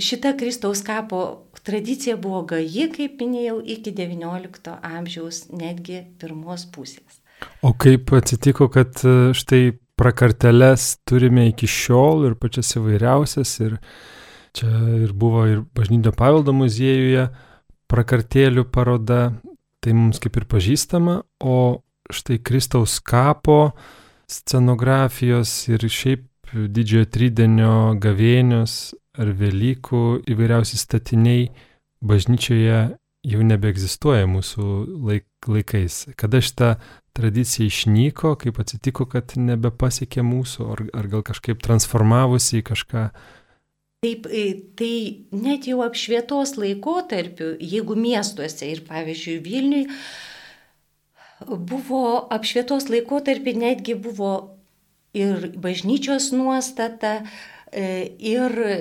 šita 0.00 0.34
Kristaus 0.38 0.82
kapo 0.84 1.20
tradicija 1.64 2.16
buvo 2.20 2.42
gaji, 2.48 2.88
kaip 2.92 3.20
minėjau, 3.22 3.60
iki 3.76 3.94
XIX 3.94 4.74
amžiaus, 4.82 5.46
netgi 5.54 6.02
pirmos 6.20 6.66
pusės. 6.74 7.20
O 7.64 7.72
kaip 7.78 8.12
atsitiko, 8.16 8.68
kad 8.72 9.00
e, 9.04 9.32
štai 9.36 9.74
prakarteles 9.98 10.94
turime 11.06 11.48
iki 11.50 11.68
šiol 11.70 12.28
ir 12.28 12.36
pačias 12.40 12.74
įvairiausias 12.78 13.54
ir 13.62 13.78
čia 14.54 14.70
ir 15.04 15.14
buvo 15.16 15.44
ir 15.50 15.64
bažnytinio 15.74 16.14
paveldo 16.16 16.54
muziejuje 16.56 17.28
prakartėlių 17.90 18.66
paroda, 18.74 19.34
tai 19.82 19.94
mums 19.96 20.20
kaip 20.22 20.38
ir 20.40 20.48
pažįstama, 20.50 21.20
o 21.44 21.84
štai 22.12 22.40
Kristaus 22.44 22.98
kapo 23.04 23.74
scenografijos 24.34 25.52
ir 25.70 25.86
šiaip 25.90 26.26
didžiojo 26.54 27.08
tridienio 27.10 27.76
gavėnios 28.00 28.94
ar 29.18 29.30
Velykų 29.38 30.02
įvairiausi 30.30 30.78
statiniai 30.78 31.48
bažnyčioje 32.04 32.78
jau 33.24 33.46
nebeegzistuoja 33.46 34.26
mūsų 34.28 34.66
laik, 35.08 35.26
laikais. 35.48 36.02
Kada 36.20 36.42
šita 36.44 36.74
tradicija 37.16 37.68
išnyko, 37.70 38.34
kaip 38.40 38.58
atsitiko, 38.60 39.06
kad 39.10 39.36
nebepasiekė 39.38 40.24
mūsų, 40.26 40.68
ar, 40.74 40.84
ar 41.00 41.08
gal 41.12 41.24
kažkaip 41.26 41.62
transformavosi 41.64 42.60
į 42.60 42.66
kažką. 42.68 43.06
Taip, 44.04 44.28
e, 44.28 44.44
tai 44.76 44.94
net 45.32 45.68
jau 45.70 45.80
apšvietos 45.86 46.58
laikotarpiu, 46.60 47.54
jeigu 47.56 47.96
miestuose 47.96 48.68
ir 48.68 48.82
pavyzdžiui 48.88 49.38
Vilniui, 49.46 49.86
buvo 51.48 52.04
apšvietos 52.34 52.88
laikotarpį 52.92 53.56
netgi 53.60 53.96
buvo 53.98 54.34
ir 55.14 55.52
bažnyčios 55.56 56.32
nuostata, 56.34 57.22
e, 57.72 58.10
ir 58.18 58.58
e, 58.64 58.78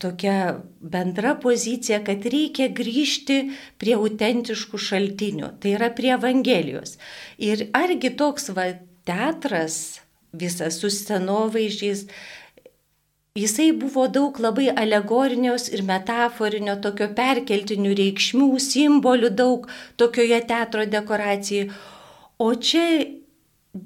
tokia 0.00 0.60
bendra 0.80 1.34
pozicija, 1.40 2.02
kad 2.04 2.26
reikia 2.30 2.68
grįžti 2.70 3.40
prie 3.80 3.96
autentiškų 3.98 4.78
šaltinių, 4.78 5.54
tai 5.60 5.74
yra 5.78 5.90
prie 5.96 6.12
Evangelijos. 6.14 6.98
Ir 7.38 7.66
argi 7.76 8.12
toks 8.14 8.52
va, 8.54 8.70
teatras 9.08 10.00
visas 10.32 10.78
su 10.78 10.90
scenovaizdžiais, 10.92 12.06
jisai 13.40 13.70
buvo 13.76 14.06
daug 14.12 14.40
labai 14.42 14.68
alegorinios 14.82 15.68
ir 15.74 15.84
metaforinio, 15.88 16.76
tokio 16.84 17.10
perkeltinių 17.16 17.94
reikšmių, 18.02 18.50
simbolių 18.66 19.32
daug 19.42 19.70
tokioje 20.00 20.42
teatro 20.50 20.86
dekoracijoje. 20.96 21.70
O 22.40 22.52
čia 22.54 22.84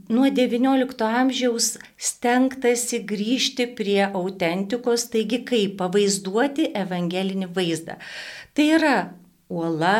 nuo 0.09 0.29
XIX 0.33 1.09
amžiaus 1.21 1.75
stengtasi 2.01 3.03
grįžti 3.09 3.67
prie 3.77 4.03
autentikos, 4.07 5.09
taigi 5.13 5.43
kaip 5.49 5.77
pavaizduoti 5.81 6.71
evangelinį 6.85 7.51
vaizdą. 7.57 7.99
Tai 8.55 8.69
yra 8.79 8.97
uola, 9.53 9.99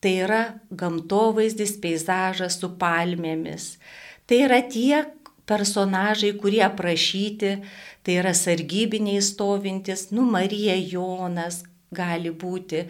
tai 0.00 0.16
yra 0.24 0.42
gamtovaizdis, 0.70 1.76
peizažas 1.80 2.60
su 2.60 2.72
palmėmis. 2.80 3.74
Tai 4.28 4.44
yra 4.46 4.60
tie 4.68 5.04
personažai, 5.50 6.32
kurie 6.40 6.62
aprašyti, 6.66 7.56
tai 8.06 8.16
yra 8.22 8.32
sargybiniai 8.36 9.20
stovintis, 9.24 10.08
nu 10.14 10.24
Marija 10.30 10.78
Jonas 10.78 11.64
gali 11.90 12.30
būti, 12.30 12.84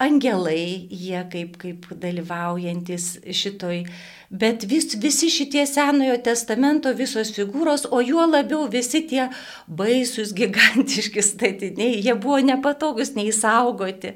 angelai, 0.00 0.88
jie 0.90 1.20
kaip, 1.32 1.56
kaip 1.60 1.86
dalyvaujantis 2.00 3.08
šitoj, 3.36 3.82
bet 4.30 4.64
vis, 4.68 4.90
visi 5.00 5.28
šitie 5.32 5.64
Senojo 5.68 6.16
testamento 6.24 6.92
visos 6.96 7.32
figūros, 7.36 7.86
o 7.92 8.00
juo 8.04 8.24
labiau 8.28 8.66
visi 8.72 9.02
tie 9.08 9.28
baisus, 9.68 10.32
gigantiški 10.36 11.24
statiniai, 11.24 11.98
jie 12.04 12.14
buvo 12.16 12.40
nepatogus 12.44 13.14
nei 13.16 13.32
saugoti. 13.32 14.14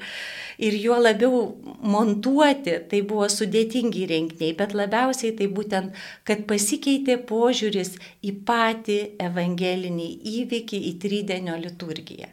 Ir 0.61 0.75
juo 0.77 0.99
labiau 1.01 1.39
montuoti, 1.89 2.75
tai 2.91 3.01
buvo 3.09 3.29
sudėtingi 3.33 4.05
renginiai, 4.11 4.53
bet 4.57 4.75
labiausiai 4.77 5.33
tai 5.39 5.49
būtent, 5.49 5.97
kad 6.29 6.45
pasikeitė 6.49 7.17
požiūris 7.29 7.95
į 8.21 8.35
patį 8.49 8.99
evangelinį 9.25 10.11
įvykį, 10.37 10.83
į 10.91 10.97
trydenio 11.01 11.57
liturgiją. 11.61 12.29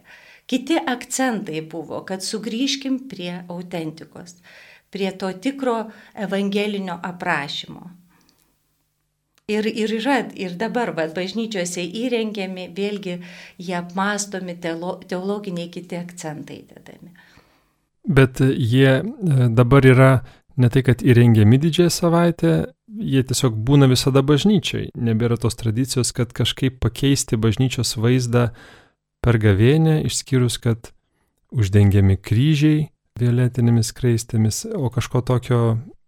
Kiti 0.48 0.77
akcentai 0.80 1.62
buvo, 1.68 2.01
kad 2.08 2.24
sugrįžkim 2.24 3.01
prie 3.12 3.34
autentikos, 3.51 4.38
prie 4.89 5.12
to 5.20 5.32
tikro 5.44 5.89
evangelinio 6.16 6.96
aprašymo. 7.04 7.89
Ir, 9.48 9.68
ir 9.68 9.92
yra, 9.96 10.18
ir 10.36 10.56
dabar, 10.60 10.92
va, 10.96 11.06
bažnyčiose 11.16 11.84
įrengiami, 11.84 12.66
vėlgi 12.75 13.13
jie 13.63 13.75
apmastomi, 13.80 14.58
teolo, 14.60 14.98
teologiniai 15.08 15.70
kiti 15.72 15.96
akcentai 15.96 16.58
dedami. 16.68 17.13
Bet 18.08 18.42
jie 18.44 18.89
e, 19.00 19.04
dabar 19.56 19.88
yra 19.88 20.10
ne 20.60 20.72
tai, 20.72 20.84
kad 20.84 21.04
įrengiami 21.04 21.60
didžiąją 21.63 21.94
savaitę, 21.96 22.51
jie 22.88 23.24
tiesiog 23.30 23.56
būna 23.68 23.88
visada 23.88 24.24
bažnyčiai. 24.24 24.89
Nebėra 24.96 25.38
tos 25.39 25.56
tradicijos, 25.60 26.12
kad 26.16 26.36
kažkaip 26.36 26.82
pakeisti 26.84 27.39
bažnyčios 27.39 27.96
vaizdą 28.00 28.50
per 29.27 29.41
gavėnę, 29.43 30.00
išskyrus, 30.07 30.55
kad 30.63 30.93
uždengiami 31.51 32.15
kryžiai 32.15 32.86
violetinėmis 33.19 33.91
kraistėmis, 33.98 34.63
o 34.72 34.88
kažko 34.93 35.24
tokio 35.27 35.62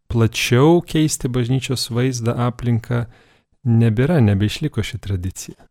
plačiau 0.09 0.79
keisti 0.88 1.27
bažnyčios 1.27 1.89
vaizdą, 1.91 2.38
aplinką 2.47 3.03
nebėra, 3.67 4.21
nebeišliko 4.23 4.85
ši 4.85 5.01
tradicija. 5.03 5.67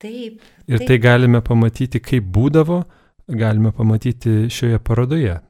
Taip. 0.00 0.40
Ir 0.70 0.78
taip. 0.78 0.86
tai 0.88 0.98
galime 1.02 1.42
pamatyti, 1.44 2.00
kaip 2.00 2.26
būdavo, 2.34 2.82
galime 3.28 3.74
pamatyti 3.74 4.46
šioje 4.54 4.80
parodoje. 4.80 5.40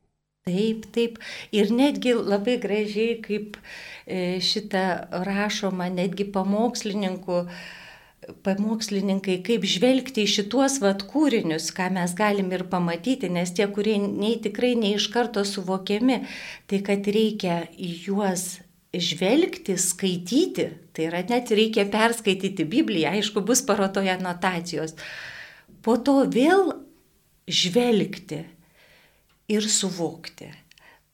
Taip, 0.49 0.87
taip. 0.95 1.19
Ir 1.53 1.71
netgi 1.71 2.15
labai 2.17 2.57
gražiai, 2.63 3.19
kaip 3.23 3.59
e, 3.61 4.41
šitą 4.43 4.87
rašoma, 5.29 5.91
netgi 5.93 6.27
pamokslininkų 6.33 7.43
pamokslininkai, 8.45 9.39
kaip 9.47 9.65
žvelgti 9.69 10.25
į 10.25 10.31
šituos 10.33 10.79
vat 10.83 11.05
kūrinius, 11.09 11.71
ką 11.77 11.89
mes 11.95 12.15
galim 12.19 12.51
ir 12.53 12.67
pamatyti, 12.71 13.31
nes 13.33 13.53
tie, 13.57 13.67
kurie 13.73 13.97
nei 14.03 14.37
tikrai 14.43 14.75
ne 14.79 14.95
iš 14.97 15.09
karto 15.15 15.45
suvokiami, 15.47 16.21
tai 16.69 16.83
kad 16.87 17.09
reikia 17.09 17.63
į 17.77 17.93
juos 18.09 18.47
žvelgti, 18.95 19.77
skaityti, 19.81 20.69
tai 20.97 21.09
yra 21.11 21.23
net 21.29 21.53
reikia 21.53 21.85
perskaityti 21.93 22.65
Bibliją, 22.69 23.13
aišku, 23.17 23.45
bus 23.45 23.63
parotoje 23.67 24.15
anotacijos. 24.15 24.97
Po 25.85 25.99
to 26.01 26.23
vėl 26.33 26.73
žvelgti 27.49 28.43
ir 29.49 29.69
suvokti. 29.69 30.51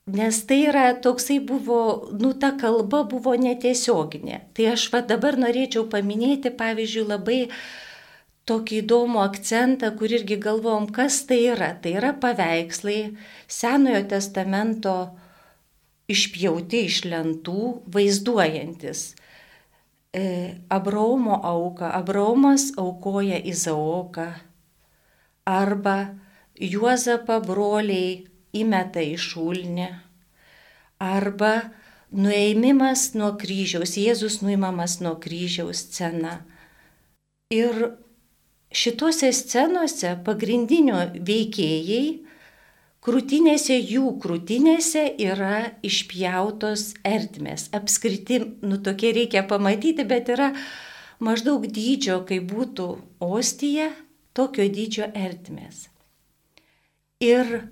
Nes 0.04 0.42
tai 0.44 0.66
yra 0.68 0.92
toksai 1.00 1.38
buvo, 1.40 2.10
nu 2.20 2.34
ta 2.36 2.50
kalba 2.60 3.06
buvo 3.08 3.32
netiesioginė. 3.40 4.42
Tai 4.52 4.66
aš 4.74 4.90
va 4.92 5.00
dabar 5.00 5.38
norėčiau 5.40 5.86
paminėti, 5.88 6.52
pavyzdžiui, 6.52 7.04
labai 7.08 7.38
tokį 8.44 8.82
įdomų 8.82 9.22
akcentą, 9.24 9.88
kur 9.96 10.12
irgi 10.12 10.36
galvom, 10.36 10.90
kas 10.92 11.22
tai 11.24 11.38
yra. 11.54 11.70
Tai 11.80 11.94
yra 11.96 12.12
paveikslai 12.20 13.14
Senojo 13.48 14.02
testamento 14.10 14.94
išpjauti 16.12 16.84
iš 16.84 17.00
lentų, 17.08 17.62
vaizduojantis 17.88 19.06
e, 20.12 20.60
Abraomo 20.68 21.40
auką. 21.40 21.88
Abraomas 21.96 22.74
aukoja 22.76 23.40
Izaoką 23.40 24.28
arba 25.48 25.96
Juozapą 26.60 27.40
broliai 27.40 28.33
įmeta 28.56 29.02
į 29.04 29.16
šulnį. 29.20 29.88
Arba 31.02 31.54
nuėmimas 32.14 33.10
nuo 33.18 33.32
kryžiaus, 33.40 33.96
Jėzus 33.98 34.40
nuimamas 34.44 35.00
nuo 35.02 35.16
kryžiaus 35.20 35.82
scena. 35.88 36.38
Ir 37.54 37.96
šituose 38.74 39.30
scenuose 39.34 40.14
pagrindinio 40.26 41.00
veikėjai, 41.26 42.04
krūtinėse 43.04 43.76
jų 43.76 44.14
krūtinėse 44.22 45.04
yra 45.20 45.58
išpjautos 45.84 46.94
erdmės. 47.04 47.68
Apskriti, 47.76 48.40
nu 48.64 48.80
tokie 48.82 49.12
reikia 49.16 49.44
pamatyti, 49.50 50.06
bet 50.08 50.30
yra 50.32 50.52
maždaug 51.24 51.66
dydžio, 51.68 52.22
kai 52.28 52.40
būtų 52.40 52.88
ostija, 53.24 53.90
tokio 54.34 54.66
dydžio 54.70 55.10
erdmės. 55.14 55.88
Ir 57.22 57.68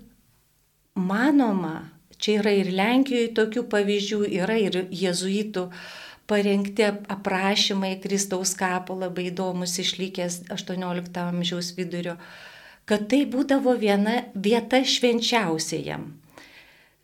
manoma, 0.95 1.89
čia 2.17 2.39
yra 2.41 2.53
ir 2.55 2.71
Lenkijoje 2.73 3.33
tokių 3.37 3.65
pavyzdžių, 3.71 4.19
yra 4.41 4.57
ir 4.61 4.79
jėzuitų 4.93 5.67
parengti 6.29 6.87
aprašymai 7.11 7.97
Kristaus 8.03 8.53
kapo 8.55 8.95
labai 8.95 9.27
įdomus 9.31 9.75
išlikęs 9.83 10.43
18 10.53 11.21
amžiaus 11.27 11.73
vidurio, 11.77 12.17
kad 12.85 13.07
tai 13.11 13.23
būdavo 13.29 13.75
viena 13.79 14.21
vieta 14.35 14.83
švenčiausiajam. 14.83 16.11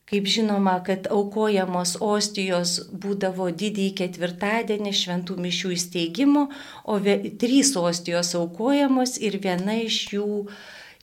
Kaip 0.10 0.25
žinoma, 0.25 0.80
kad 0.82 1.06
aukojamos 1.13 1.99
ostijos 2.02 2.80
būdavo 2.89 3.52
didįjį 3.54 3.91
ketvirtadienį 3.99 4.93
šventų 4.97 5.36
mišių 5.38 5.73
įsteigimo, 5.75 6.47
o 6.89 6.95
trys 7.43 7.75
ostijos 7.78 8.34
aukojamos 8.39 9.19
ir 9.21 9.38
viena 9.43 9.78
iš 9.84 9.99
jų 10.15 10.30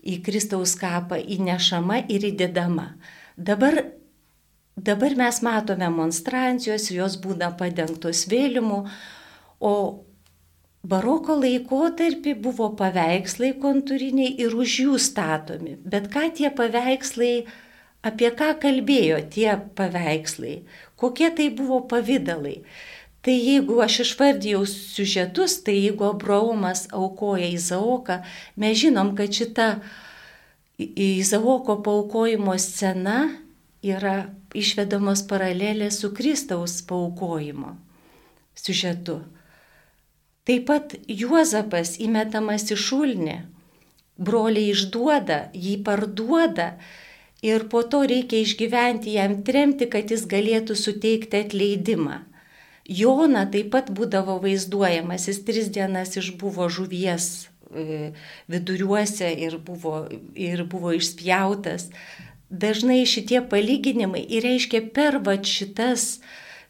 į 0.06 0.20
Kristaus 0.26 0.76
kapą 0.78 1.18
įnešama 1.18 2.04
ir 2.12 2.26
įdedama. 2.30 2.92
Dabar, 3.36 3.82
dabar 4.76 5.16
mes 5.18 5.42
matome 5.44 5.88
monstrancijos, 5.92 6.90
jos 6.94 7.18
būna 7.20 7.52
padengtos 7.58 8.24
vėlimu, 8.30 8.84
o 9.60 9.74
baroko 10.86 11.36
laikotarpį 11.40 12.34
buvo 12.46 12.70
paveikslai 12.78 13.52
kontūriniai 13.62 14.36
ir 14.42 14.54
už 14.54 14.80
jų 14.86 14.98
statomi. 15.02 15.76
Bet 15.84 16.10
ką 16.12 16.28
tie 16.38 16.50
paveikslai, 16.54 17.46
apie 18.06 18.30
ką 18.38 18.52
kalbėjo 18.62 19.22
tie 19.34 19.50
paveikslai, 19.78 20.60
kokie 21.00 21.32
tai 21.34 21.50
buvo 21.50 21.82
pavydalai. 21.90 22.60
Tai 23.26 23.34
jeigu 23.34 23.80
aš 23.82 24.04
išvardėjau 24.04 24.60
siužetus, 24.70 25.56
tai 25.66 25.72
jeigu 25.80 26.04
Abraomas 26.06 26.84
aukoja 26.94 27.48
Izaoką, 27.50 28.20
mes 28.54 28.76
žinom, 28.78 29.16
kad 29.18 29.32
šita 29.34 29.66
Izaoko 30.78 31.80
paukojimo 31.82 32.54
scena 32.62 33.16
yra 33.82 34.28
išvedamos 34.54 35.24
paralelės 35.26 35.98
su 36.02 36.12
Kristaus 36.14 36.76
paukojimo 36.86 37.72
siužetu. 38.54 39.18
Taip 40.46 40.68
pat 40.70 40.94
Juozapas 41.10 41.96
įmetamas 41.98 42.68
į 42.70 42.78
šulnį, 42.78 43.36
broliai 44.22 44.70
išduoda, 44.70 45.40
jį 45.50 45.80
parduoda 45.82 46.68
ir 47.42 47.66
po 47.74 47.82
to 47.82 48.04
reikia 48.06 48.44
išgyventi 48.46 49.18
jam 49.18 49.40
tremti, 49.42 49.90
kad 49.90 50.14
jis 50.14 50.28
galėtų 50.30 50.78
suteikti 50.78 51.42
atleidimą. 51.42 52.22
Jona 52.88 53.46
taip 53.50 53.72
pat 53.74 53.90
būdavo 53.90 54.38
vaizduojamas, 54.42 55.26
jis 55.28 55.42
tris 55.46 55.70
dienas 55.74 56.14
išbuvo 56.16 56.68
žuvies 56.70 57.48
e, 57.70 58.12
viduriuose 58.52 59.32
ir 59.46 59.58
buvo, 59.58 60.06
ir 60.34 60.62
buvo 60.70 60.94
išspjautas. 60.94 61.90
Dažnai 62.46 63.02
šitie 63.10 63.40
palyginimai 63.50 64.22
ir 64.22 64.46
reiškia 64.46 64.84
per 64.94 65.18
va 65.26 65.34
šitas 65.42 66.20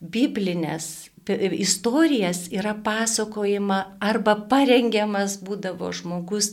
biblinės 0.00 1.10
istorijas 1.34 2.48
yra 2.52 2.74
pasakojama 2.84 3.98
arba 4.00 4.36
parengiamas 4.48 5.38
būdavo 5.42 5.90
žmogus 5.92 6.52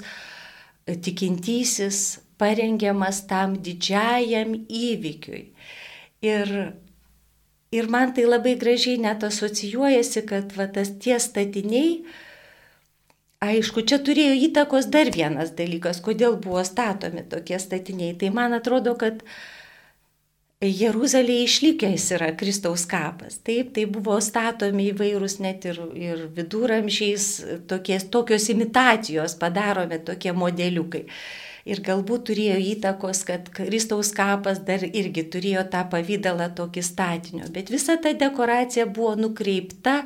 tikintysis, 0.85 2.19
parengiamas 2.37 3.23
tam 3.27 3.55
didžiajam 3.63 4.55
įvykiui. 4.67 5.43
Ir, 6.23 6.73
ir 7.73 7.89
man 7.89 8.13
tai 8.13 8.27
labai 8.29 8.53
gražiai 8.59 8.99
net 9.01 9.23
asocijuojasi, 9.25 10.25
kad 10.29 10.53
va, 10.57 10.67
tas 10.71 10.93
tie 11.01 11.17
statiniai, 11.21 11.97
aišku, 13.43 13.83
čia 13.89 13.99
turėjo 14.03 14.37
įtakos 14.49 14.87
dar 14.93 15.11
vienas 15.13 15.51
dalykas, 15.57 16.01
kodėl 16.05 16.37
buvo 16.41 16.63
statomi 16.67 17.25
tokie 17.29 17.59
statiniai. 17.59 18.15
Tai 18.19 18.31
man 18.35 18.55
atrodo, 18.59 18.95
kad 18.99 19.23
Jeruzalėje 20.63 21.47
išlikęs 21.49 22.05
yra 22.15 22.29
Kristaus 22.39 22.85
kapas. 22.87 23.35
Taip, 23.43 23.73
tai 23.75 23.83
buvo 23.89 24.15
statomi 24.23 24.87
įvairūs 24.93 25.41
net 25.43 25.65
ir, 25.67 25.81
ir 25.99 26.27
viduramžiais, 26.37 27.25
tokie, 27.67 27.97
tokios 28.13 28.47
imitacijos 28.53 29.35
padaromi 29.41 29.99
tokie 30.07 30.31
modeliukai. 30.31 31.03
Ir 31.63 31.79
galbūt 31.79 32.25
turėjo 32.27 32.57
įtakos, 32.73 33.23
kad 33.27 33.47
Kristaus 33.55 34.11
kapas 34.15 34.59
dar 34.67 34.83
irgi 34.83 35.23
turėjo 35.31 35.63
tą 35.71 35.85
pavydalą 35.91 36.49
tokį 36.57 36.83
statinio. 36.83 37.47
Bet 37.55 37.71
visa 37.71 37.95
ta 38.03 38.11
dekoracija 38.11 38.83
buvo 38.85 39.13
nukreipta, 39.15 40.01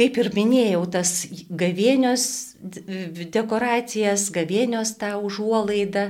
kaip 0.00 0.16
ir 0.22 0.32
minėjau, 0.32 0.86
tas 0.96 1.12
gavėnios 1.62 2.24
dekoracijas, 3.36 4.30
gavėnios 4.32 4.96
tą 5.02 5.18
užuolaidą 5.20 6.08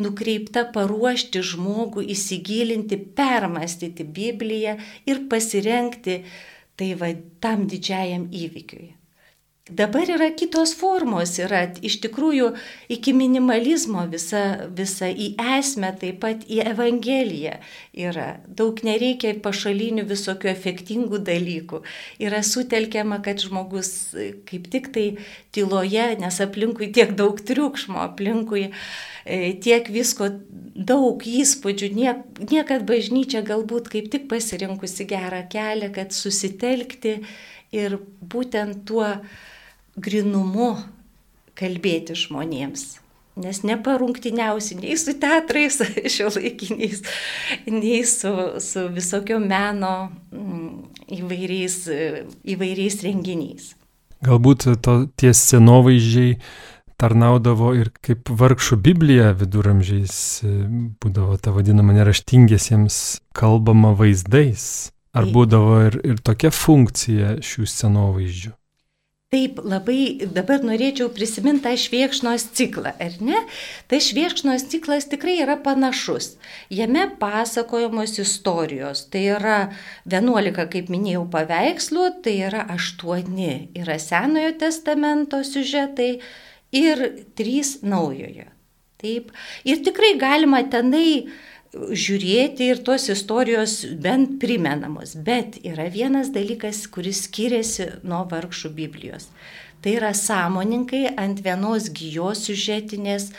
nukreipta 0.00 0.64
paruošti 0.72 1.44
žmogų 1.44 2.08
įsigilinti, 2.16 2.96
permastyti 3.16 4.08
Bibliją 4.08 4.78
ir 5.08 5.26
pasirenkti 5.28 6.22
tai 6.76 6.92
va, 7.00 7.12
tam 7.40 7.68
didžiajam 7.68 8.30
įvykiui. 8.32 8.95
Dabar 9.66 10.06
yra 10.06 10.28
kitos 10.30 10.76
formos, 10.78 11.32
yra 11.42 11.64
iš 11.82 11.96
tikrųjų 12.04 12.52
iki 12.94 13.10
minimalizmo 13.10 14.04
visa, 14.06 14.68
visa 14.70 15.08
į 15.10 15.32
esmę, 15.56 15.88
taip 15.98 16.20
pat 16.22 16.44
į 16.46 16.60
Evangeliją 16.70 17.56
yra. 17.98 18.28
Daug 18.46 18.78
nereikia 18.86 19.32
pašalinių 19.42 20.04
visokių 20.06 20.52
efektingų 20.52 21.18
dalykų. 21.26 21.80
Yra 22.22 22.44
sutelkiama, 22.46 23.18
kad 23.26 23.42
žmogus 23.42 23.90
kaip 24.46 24.68
tik 24.70 24.86
tai 24.94 25.06
tyloje, 25.50 26.06
nes 26.22 26.38
aplinkui 26.46 26.92
tiek 26.94 27.16
daug 27.18 27.42
triukšmo, 27.42 27.98
aplinkui 28.04 28.68
e, 28.68 29.50
tiek 29.66 29.90
visko, 29.90 30.30
daug 30.78 31.26
įspūdžių, 31.26 31.90
niek, 31.98 32.22
niekad 32.54 32.86
bažnyčia 32.86 33.42
galbūt 33.50 33.90
kaip 33.96 34.14
tik 34.14 34.30
pasirinkusi 34.30 35.10
gerą 35.10 35.42
kelią, 35.50 35.90
kad 35.98 36.14
susitelkti 36.14 37.18
ir 37.74 37.98
būtent 38.22 38.86
tuo 38.86 39.10
grinumu 39.96 40.76
kalbėti 41.56 42.16
žmonėms. 42.18 42.86
Nes 43.36 43.60
neparungtiniausi 43.68 44.78
nei 44.80 44.96
su 44.96 45.12
teatrais 45.20 45.76
šio 46.14 46.30
laikiniais, 46.32 47.02
nei 47.68 48.00
su, 48.08 48.32
su 48.64 48.86
visokio 48.92 49.40
meno 49.42 50.08
mm, 50.32 50.70
įvairiais, 51.18 51.82
įvairiais 52.48 53.02
renginiais. 53.04 53.74
Galbūt 54.24 54.64
to, 54.80 54.96
tie 55.20 55.34
scenovaizdžiai 55.36 56.38
tarnaudavo 56.96 57.74
ir 57.76 57.92
kaip 58.00 58.32
vargšų 58.32 58.78
Biblija 58.80 59.32
viduramžiais 59.36 60.16
būdavo 61.02 61.36
ta 61.36 61.52
vadinama 61.52 61.92
neraštingiesiems 61.98 63.00
kalbama 63.36 63.92
vaizdais. 63.96 64.94
Ar 65.16 65.28
būdavo 65.32 65.76
ir, 65.86 66.00
ir 66.04 66.20
tokia 66.24 66.50
funkcija 66.52 67.38
šių 67.44 67.68
scenovaizdžių? 67.72 68.50
Taip, 69.34 69.56
labai 69.58 70.22
dabar 70.30 70.60
norėčiau 70.62 71.08
prisiminti 71.10 71.64
tą 71.64 71.72
šviekšnos 71.82 72.44
ciklą, 72.54 72.92
ar 73.02 73.16
ne? 73.18 73.40
Tai 73.90 73.98
šviekšnos 73.98 74.68
ciklas 74.70 75.08
tikrai 75.10 75.40
yra 75.42 75.56
panašus. 75.64 76.36
Jame 76.70 77.08
pasakojamos 77.18 78.20
istorijos. 78.22 79.02
Tai 79.10 79.24
yra 79.34 79.56
11, 80.06 80.68
kaip 80.70 80.92
minėjau, 80.94 81.24
paveikslų, 81.32 82.04
tai 82.22 82.36
yra 82.46 82.68
8 82.70 83.42
yra 83.82 83.98
Senojo 83.98 84.52
testamento 84.62 85.42
siužetai 85.42 86.12
ir 86.84 87.04
3 87.34 87.82
naujojo. 87.82 88.46
Taip. 89.02 89.34
Ir 89.66 89.82
tikrai 89.82 90.14
galima 90.22 90.62
tenai 90.70 91.26
žiūrėti 91.90 92.70
ir 92.72 92.82
tos 92.86 93.08
istorijos 93.12 93.80
bent 94.02 94.38
primenamos. 94.42 95.16
Bet 95.26 95.60
yra 95.66 95.88
vienas 95.92 96.32
dalykas, 96.34 96.86
kuris 96.92 97.26
skiriasi 97.26 97.90
nuo 98.06 98.24
vargšų 98.30 98.72
Biblijos. 98.76 99.28
Tai 99.84 99.92
yra 99.98 100.12
sąmoninkai 100.16 101.04
ant 101.20 101.42
vienos 101.44 101.90
gyjos 101.94 102.46
siužetinės 102.48 103.30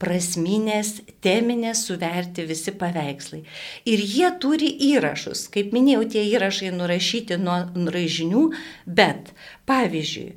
prasminės, 0.00 0.94
teminės 1.20 1.84
suverti 1.88 2.46
visi 2.48 2.72
paveikslai. 2.80 3.42
Ir 3.84 4.00
jie 4.00 4.30
turi 4.40 4.70
įrašus. 4.90 5.48
Kaip 5.52 5.74
minėjau, 5.76 6.06
tie 6.14 6.24
įrašai 6.30 6.72
nurašyti 6.72 7.36
nuo 7.42 7.58
raižinių, 7.92 8.46
bet 8.88 9.34
pavyzdžiui, 9.68 10.30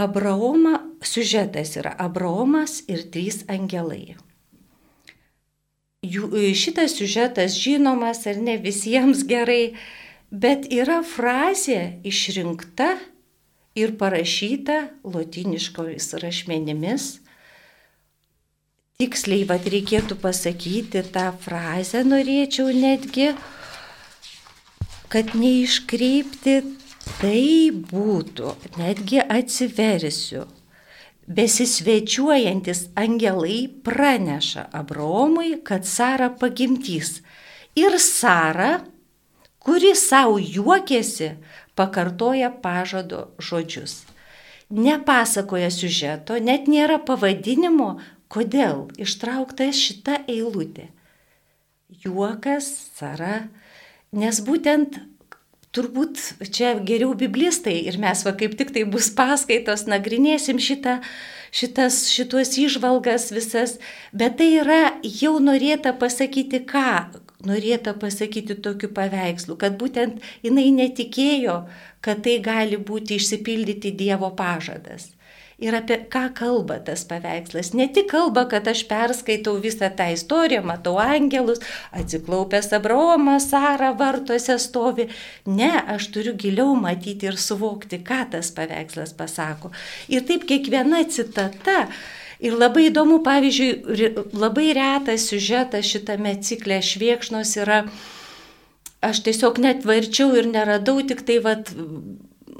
Abraoma 0.00 0.78
siužetas 1.04 1.76
yra 1.76 1.92
Abraomas 2.00 2.80
ir 2.88 3.04
trys 3.12 3.42
angelai. 3.52 4.16
E, 6.02 6.54
šitas 6.54 6.96
siužetas 6.98 7.54
žinomas 7.54 8.26
ar 8.26 8.36
ne 8.42 8.56
visiems 8.58 9.20
gerai, 9.22 9.76
bet 10.34 10.64
yra 10.74 10.96
frazė 11.06 12.00
išrinkta 12.02 12.88
ir 13.78 13.92
parašyta 14.00 14.78
lotiniškomis 15.06 16.08
rašmenimis. 16.24 17.04
Tiksliai, 18.98 19.44
vad 19.46 19.68
reikėtų 19.74 20.16
pasakyti 20.24 21.04
tą 21.14 21.28
frazę, 21.44 22.02
norėčiau 22.02 22.74
netgi, 22.74 23.28
kad 25.14 25.36
neiškreipti 25.38 26.56
tai 27.20 27.70
būtų, 27.92 28.56
netgi 28.82 29.22
atsiversiu 29.22 30.48
besisvečiuojantis 31.26 32.88
angelai 32.94 33.68
praneša 33.84 34.68
Abraomui, 34.72 35.60
kad 35.64 35.86
Sara 35.86 36.30
pagimtys. 36.30 37.20
Ir 37.78 37.96
Sara, 37.98 38.82
kuri 39.62 39.94
savo 39.96 40.38
juokėsi, 40.38 41.36
pakartoja 41.78 42.50
pažado 42.50 43.30
žodžius. 43.38 44.02
Nepasakoja 44.72 45.70
siužeto, 45.70 46.38
net 46.40 46.68
nėra 46.68 46.98
pavadinimo, 47.04 47.98
kodėl 48.32 48.88
ištraukta 49.00 49.68
šita 49.76 50.22
eilutė. 50.28 50.88
Juokas, 52.02 52.68
Sara, 52.96 53.48
nes 54.16 54.40
būtent 54.44 54.96
turbūt 55.72 56.20
čia 56.52 56.74
geriau 56.84 57.14
biblistai 57.18 57.78
ir 57.88 57.98
mes 58.00 58.24
va 58.26 58.34
kaip 58.38 58.56
tik 58.58 58.72
tai 58.74 58.84
bus 58.88 59.08
paskaitos, 59.16 59.86
nagrinėsim 59.88 60.60
šitą, 60.60 60.98
šitas, 61.54 62.04
šitos 62.12 62.52
išvalgas 62.60 63.30
visas, 63.32 63.78
bet 64.12 64.36
tai 64.40 64.50
yra 64.60 64.82
jau 65.22 65.38
norėta 65.40 65.94
pasakyti 65.96 66.62
ką, 66.68 66.92
norėta 67.48 67.96
pasakyti 67.98 68.58
tokiu 68.64 68.92
paveikslu, 68.92 69.56
kad 69.60 69.80
būtent 69.80 70.20
jinai 70.44 70.68
netikėjo, 70.76 71.62
kad 72.04 72.22
tai 72.26 72.38
gali 72.44 72.76
būti 72.76 73.16
išsipildyti 73.20 73.96
Dievo 73.96 74.32
pažadas 74.36 75.10
ir 75.62 75.76
apie 75.78 75.98
ką 76.10 76.24
kalba 76.36 76.78
tas 76.86 77.04
paveikslas. 77.08 77.72
Ne 77.78 77.86
tik 77.94 78.08
kalba, 78.10 78.44
kad 78.50 78.66
aš 78.70 78.84
perskaitau 78.90 79.56
visą 79.62 79.90
tą 79.96 80.08
istoriją, 80.14 80.64
matau 80.66 80.96
angelus, 81.02 81.62
atsiklaupęs 81.94 82.72
Abraomas, 82.78 83.48
Sara 83.52 83.92
vartuose 83.98 84.58
stovi. 84.62 85.08
Ne, 85.46 85.70
aš 85.94 86.10
turiu 86.14 86.34
giliau 86.38 86.74
matyti 86.78 87.30
ir 87.30 87.38
suvokti, 87.38 88.02
ką 88.02 88.24
tas 88.34 88.50
paveikslas 88.56 89.14
pasako. 89.18 89.72
Ir 90.10 90.26
taip 90.26 90.48
kiekviena 90.50 91.04
citata. 91.10 91.86
Ir 92.42 92.56
labai 92.58 92.88
įdomu, 92.88 93.20
pavyzdžiui, 93.22 94.08
labai 94.34 94.72
retas 94.74 95.28
siužetas 95.30 95.86
šitame 95.86 96.34
cikle 96.42 96.80
šviekšnos 96.82 97.52
yra, 97.62 97.84
aš 98.98 99.22
tiesiog 99.28 99.60
net 99.62 99.86
varčiau 99.86 100.34
ir 100.34 100.48
neradau 100.50 100.96
tik 101.06 101.22
tai, 101.28 101.38
vad, 101.44 101.70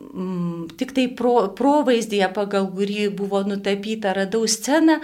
mm, 0.03 0.73
tik 0.81 0.95
tai 0.97 1.07
pro, 1.19 1.35
provaizdėje, 1.59 2.29
pagal 2.35 2.69
kurį 2.75 3.09
buvo 3.17 3.43
nutapyta, 3.47 4.15
radau 4.17 4.49
sceną 4.49 5.01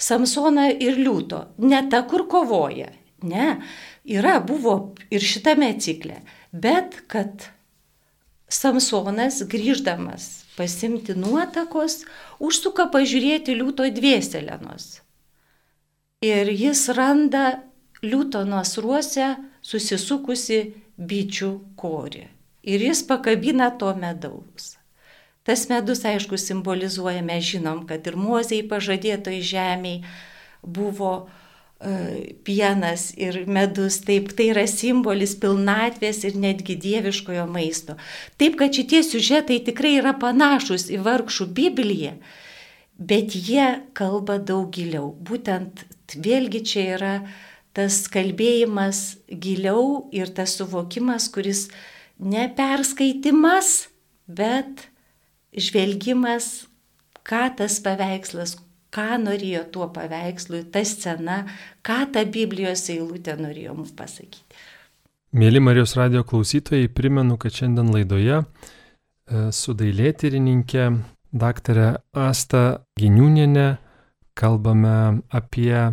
Samsoną 0.00 0.70
ir 0.80 0.96
Liūto. 0.96 1.44
Ne 1.60 1.82
ta, 1.92 2.02
kur 2.08 2.24
kovoja. 2.30 2.88
Ne, 3.22 3.58
yra, 4.08 4.38
buvo 4.40 4.94
ir 5.12 5.20
šitame 5.20 5.74
cikle. 5.80 6.22
Bet 6.52 7.02
kad 7.12 7.50
Samsonas 8.50 9.42
grįždamas 9.46 10.40
pasimti 10.56 11.14
nuotakos, 11.14 12.02
užsuka 12.42 12.88
pažiūrėti 12.92 13.54
liūto 13.56 13.86
dvieselenos. 13.94 15.00
Ir 16.26 16.50
jis 16.52 16.88
randa 16.96 17.44
liūto 18.04 18.42
nasruose 18.48 19.36
susisukusi 19.64 20.60
bičių 20.98 21.52
korį. 21.80 22.26
Ir 22.62 22.82
jis 22.84 23.02
pakabina 23.08 23.70
to 23.80 23.92
medaus. 23.96 24.76
Tas 25.42 25.64
medus, 25.70 26.04
aišku, 26.04 26.36
simbolizuoja, 26.36 27.22
mes 27.24 27.44
žinom, 27.48 27.86
kad 27.88 28.04
ir 28.06 28.16
mozei 28.20 28.60
pažadėtoj 28.68 29.38
žemiai 29.40 30.02
buvo 30.60 31.12
uh, 31.16 31.38
pienas 32.44 33.10
ir 33.16 33.46
medus, 33.48 34.02
taip 34.04 34.34
tai 34.36 34.50
yra 34.52 34.66
simbolis 34.68 35.32
pilnatvės 35.40 36.24
ir 36.28 36.36
netgi 36.36 36.76
dieviškojo 36.76 37.46
maisto. 37.48 37.96
Taip, 38.36 38.58
kad 38.60 38.76
šitie 38.76 39.00
siužetai 39.06 39.62
tikrai 39.64 39.96
yra 40.02 40.12
panašus 40.20 40.90
į 40.92 41.00
vargšų 41.06 41.48
Bibliją, 41.56 42.18
bet 43.00 43.32
jie 43.32 43.80
kalba 43.96 44.36
daug 44.36 44.68
giliau. 44.76 45.14
Būtent 45.16 45.86
vėlgi 46.20 46.60
čia 46.68 46.84
yra 46.98 47.14
tas 47.72 48.02
kalbėjimas 48.12 49.16
giliau 49.30 50.10
ir 50.12 50.28
tas 50.36 50.58
suvokimas, 50.60 51.30
kuris 51.32 51.70
neperskaitimas, 52.20 53.88
bet 54.28 54.86
žvelgimas, 55.56 56.66
ką 57.26 57.46
tas 57.58 57.78
paveikslas, 57.84 58.56
ką 58.94 59.20
norėjo 59.22 59.64
tuo 59.74 59.88
paveikslu, 59.94 60.64
ta 60.72 60.82
scena, 60.86 61.44
ką 61.86 62.02
ta 62.14 62.24
Biblijos 62.26 62.88
eilutė 62.92 63.36
norėjo 63.40 63.76
mums 63.78 63.94
pasakyti. 63.96 64.44
Mėly 65.30 65.60
Marijos 65.62 65.94
radio 65.94 66.24
klausytojai, 66.26 66.88
primenu, 66.90 67.36
kad 67.38 67.54
šiandien 67.54 67.92
laidoje 67.94 68.40
e, 68.40 68.44
su 69.54 69.76
dailėtyrininkė 69.78 70.88
daktarė 71.30 71.92
Asta 72.18 72.82
Giniūnienė 72.98 73.68
kalbame 74.34 75.22
apie 75.30 75.92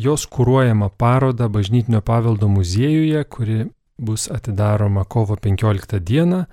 jos 0.00 0.24
kūruojamą 0.32 0.88
parodą 0.96 1.50
Bažnytinio 1.52 2.00
paveldo 2.00 2.48
muziejuje, 2.48 3.20
kuri 3.28 3.58
bus 4.00 4.30
atidaroma 4.32 5.04
kovo 5.04 5.36
15 5.36 6.00
dieną 6.00 6.44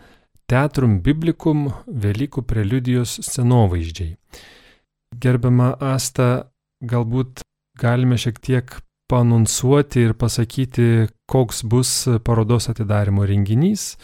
Teatrum 0.47 0.99
Biblikum 1.03 1.67
Velykų 1.87 2.43
preliudijos 2.47 3.17
scenovaizdžiai. 3.23 4.13
Gerbiama 5.15 5.73
Asta, 5.83 6.47
galbūt 6.83 7.43
galime 7.79 8.15
šiek 8.19 8.39
tiek 8.43 8.77
panonsuoti 9.11 10.05
ir 10.07 10.13
pasakyti, 10.19 11.07
koks 11.27 11.63
bus 11.67 11.91
parodos 12.27 12.67
atidarimo 12.71 13.27
renginys, 13.27 13.95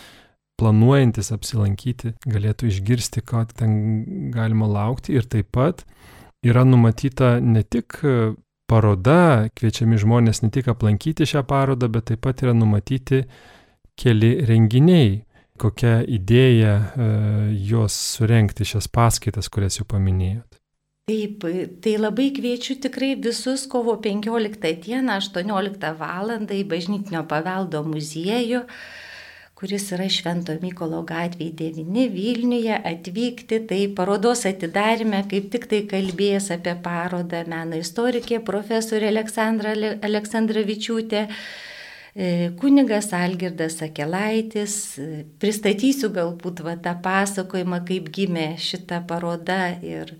planuojantis 0.59 1.31
apsilankyti 1.35 2.13
galėtų 2.29 2.69
išgirsti, 2.71 3.23
ką 3.23 3.45
ten 3.55 3.73
galima 4.35 4.67
laukti 4.69 5.15
ir 5.17 5.27
taip 5.27 5.51
pat 5.55 5.83
yra 6.43 6.63
numatyta 6.67 7.37
ne 7.39 7.63
tik 7.63 7.99
paroda, 8.73 9.51
kviečiami 9.53 10.01
žmonės 10.01 10.41
ne 10.41 10.49
tik 10.53 10.71
aplankyti 10.73 11.29
šią 11.29 11.45
parodą, 11.45 11.91
bet 11.93 12.09
taip 12.09 12.25
pat 12.25 12.41
yra 12.41 12.57
numatyti 12.57 13.21
keli 14.01 14.39
renginiai 14.49 15.21
kokia 15.59 16.01
idėja 16.09 16.73
e, 16.73 17.07
juos 17.69 17.95
surenkti 18.17 18.65
šias 18.67 18.89
paskaitas, 18.91 19.49
kurias 19.53 19.79
jau 19.79 19.87
paminėjot? 19.89 20.59
Taip, 21.09 21.43
tai 21.83 21.97
labai 21.99 22.29
kviečiu 22.31 22.77
tikrai 22.83 23.13
visus 23.19 23.65
kovo 23.67 23.97
15 23.99 24.69
dieną 24.85 25.17
18 25.19 25.89
val. 25.99 26.31
į 26.47 26.61
Bažnytinio 26.69 27.25
paveldo 27.27 27.83
muziejų, 27.83 28.63
kuris 29.63 29.85
yra 29.95 30.09
Švento 30.11 30.51
Mykolo 30.59 30.97
gatvėje 31.07 31.53
9 31.61 32.09
Vilniuje, 32.11 32.75
atvykti. 32.75 33.61
Tai 33.69 33.77
parodos 33.95 34.41
atidarime, 34.49 35.21
kaip 35.31 35.45
tik 35.53 35.69
tai 35.71 35.77
kalbėjęs 35.87 36.49
apie 36.57 36.73
parodą 36.83 37.45
meno 37.47 37.77
istorikė 37.79 38.41
profesorė 38.43 39.07
Aleksandra 39.13 39.71
Aleksandra-Vičiūtė. 40.03 41.21
E, 42.13 42.27
kunigas 42.59 43.07
Algirdas 43.15 43.79
Akelaitis, 43.85 44.75
e, 44.99 45.21
pristatysiu 45.39 46.09
galbūt 46.13 46.59
va, 46.65 46.73
tą 46.83 46.97
pasakojimą, 47.05 47.79
kaip 47.87 48.09
gimė 48.13 48.49
šita 48.59 48.99
paroda 49.07 49.77
ir 49.79 50.11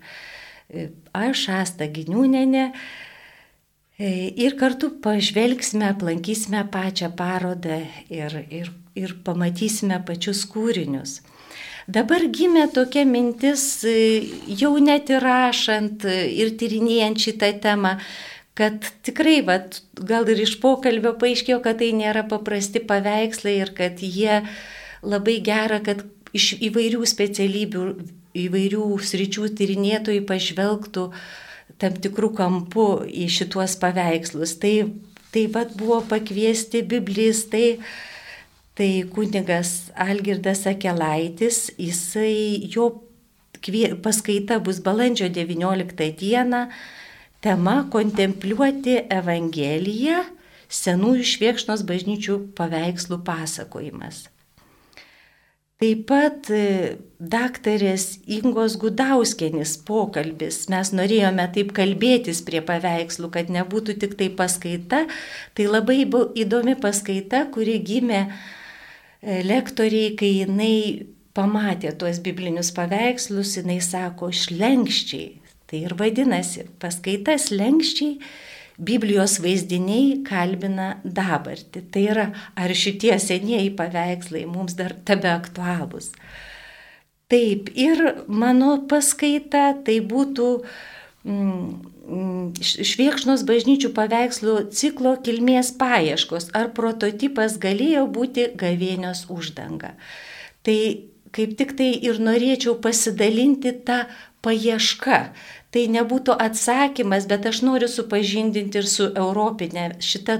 e, 0.72 0.86
aš, 1.12 1.50
Asta 1.58 1.90
Giniūnenė, 1.98 2.64
ir 4.00 4.56
kartu 4.58 4.88
pažvelgsime, 5.04 5.92
aplankysime 5.92 6.64
pačią 6.72 7.12
parodą 7.14 7.78
ir, 8.10 8.40
ir, 8.48 8.72
ir 8.98 9.16
pamatysime 9.26 9.98
pačius 10.06 10.44
kūrinius. 10.50 11.18
Dabar 11.84 12.22
gimė 12.32 12.68
tokia 12.72 13.04
mintis, 13.04 13.84
jau 14.48 14.72
net 14.80 15.10
įrašant 15.12 16.06
ir 16.08 16.54
tyrinėjant 16.60 17.20
šitą 17.20 17.50
temą, 17.60 17.98
kad 18.56 18.86
tikrai, 19.04 19.42
vat, 19.44 19.82
gal 19.98 20.24
ir 20.32 20.40
iš 20.46 20.56
pokalbio 20.62 21.12
paaiškėjo, 21.20 21.58
kad 21.64 21.82
tai 21.82 21.90
nėra 21.96 22.22
paprasti 22.30 22.80
paveikslai 22.80 23.58
ir 23.60 23.74
kad 23.76 24.00
jie 24.00 24.40
labai 25.04 25.40
gera, 25.44 25.82
kad 25.84 26.06
iš 26.34 26.54
įvairių 26.70 27.04
specialybių, 27.06 27.84
įvairių 28.46 28.86
sričių 29.10 29.50
tyrinėtojai 29.58 30.24
pažvelgtų 30.26 31.04
tam 31.82 32.00
tikrų 32.00 32.32
kampų 32.38 32.88
į 33.10 33.28
šituos 33.34 33.76
paveikslus. 33.82 34.56
Tai, 34.62 34.74
tai 35.34 35.46
vad 35.52 35.76
buvo 35.76 36.00
pakviesti 36.08 36.80
biblistai, 36.86 37.68
tai 37.76 38.13
kunigas 39.14 39.92
Algirdas 39.94 40.66
Akelaitis, 40.66 41.70
jisai 41.78 42.66
jo 42.74 42.90
paskaita 44.02 44.58
bus 44.60 44.80
balandžio 44.82 45.28
19 45.28 46.10
dieną 46.18 46.66
Tema- 47.44 47.84
kontempliuoti 47.94 48.94
Evangeliją, 49.12 50.22
senųjų 50.72 51.24
šviekšnos 51.28 51.82
bažnyčių 51.84 52.38
paveikslų 52.56 53.18
pasakojimas. 53.22 54.28
Taip 55.76 56.06
pat 56.08 56.48
e, 56.48 56.96
daktarės 57.20 58.20
Ingos 58.30 58.78
Gudauskienis 58.80 59.74
pokalbis. 59.84 60.62
Mes 60.72 60.92
norėjome 60.96 61.44
taip 61.52 61.74
kalbėtis 61.76 62.40
prie 62.46 62.62
paveikslų, 62.64 63.28
kad 63.34 63.52
nebūtų 63.52 63.98
tik 64.00 64.16
tai 64.16 64.30
paskaita. 64.32 65.04
Tai 65.52 65.64
labai 65.68 66.06
įdomi 66.40 66.78
paskaita, 66.80 67.44
kuri 67.52 67.76
gimė 67.84 68.22
lektoriai, 69.24 70.12
kai 70.18 70.32
jinai 70.40 70.76
pamatė 71.34 71.94
tuos 71.98 72.20
biblinius 72.22 72.70
paveikslus, 72.76 73.56
jinai 73.58 73.80
sako, 73.82 74.30
šlenkščiai, 74.34 75.44
Tai 75.74 75.80
ir 75.88 75.94
vadinasi, 75.98 76.68
paskaitas 76.78 77.48
lenkščiai 77.50 78.18
Biblijos 78.84 79.40
vaizdiniai 79.42 80.20
kalbina 80.26 81.00
dabartį. 81.02 81.84
Tai 81.90 82.02
yra, 82.12 82.26
ar 82.54 82.74
šitie 82.78 83.14
senieji 83.22 83.72
paveikslai 83.78 84.44
mums 84.50 84.76
dar 84.78 84.94
tebe 85.08 85.30
aktualūs. 85.32 86.12
Taip, 87.30 87.70
ir 87.74 88.02
mano 88.28 88.76
paskaita 88.90 89.64
tai 89.86 89.96
būtų 90.04 90.48
mm, 90.60 90.93
Šviekšnos 91.24 93.46
bažnyčių 93.48 93.88
paveikslų 93.96 94.58
ciklo 94.76 95.14
kilmės 95.24 95.72
paieškos, 95.80 96.50
ar 96.52 96.68
prototipas 96.76 97.56
galėjo 97.62 98.04
būti 98.12 98.50
gavėnios 98.60 99.24
uždanga. 99.32 99.94
Tai 100.64 100.78
kaip 101.34 101.56
tik 101.58 101.72
tai 101.78 101.90
ir 101.96 102.20
norėčiau 102.20 102.76
pasidalinti 102.84 103.72
tą 103.88 104.04
paieška. 104.44 105.32
Tai 105.74 105.82
nebūtų 105.90 106.36
atsakymas, 106.38 107.24
bet 107.26 107.48
aš 107.50 107.64
noriu 107.66 107.88
supažindinti 107.90 108.78
ir 108.78 108.86
su 108.86 109.08
Europinė 109.10 109.88
šitą 109.98 110.36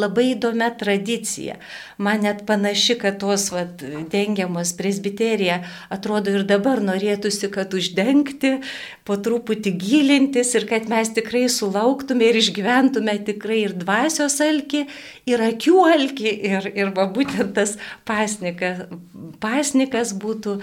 labai 0.00 0.30
įdomią 0.30 0.70
tradiciją. 0.80 1.58
Man 2.00 2.22
net 2.24 2.46
panaši, 2.48 2.96
kad 3.02 3.18
tos 3.20 3.50
vat, 3.52 3.82
dengiamos 4.14 4.72
presbiterija 4.78 5.58
atrodo 5.92 6.32
ir 6.32 6.46
dabar 6.48 6.80
norėtųsi, 6.80 7.50
kad 7.52 7.76
uždengti, 7.76 8.54
po 9.04 9.18
truputį 9.20 9.74
gilintis 9.82 10.54
ir 10.56 10.64
kad 10.70 10.88
mes 10.88 11.12
tikrai 11.18 11.44
sulauktume 11.52 12.30
ir 12.30 12.40
išgyventume 12.40 13.18
tikrai 13.28 13.58
ir 13.66 13.74
dvasios 13.76 14.38
alki, 14.44 14.86
ir 15.28 15.44
akių 15.50 15.82
alki, 15.84 16.32
ir, 16.48 16.70
ir 16.72 16.94
va 16.96 17.10
būtent 17.12 17.52
tas 17.60 17.76
pasnikas, 18.08 18.86
pasnikas 19.44 20.16
būtų 20.16 20.56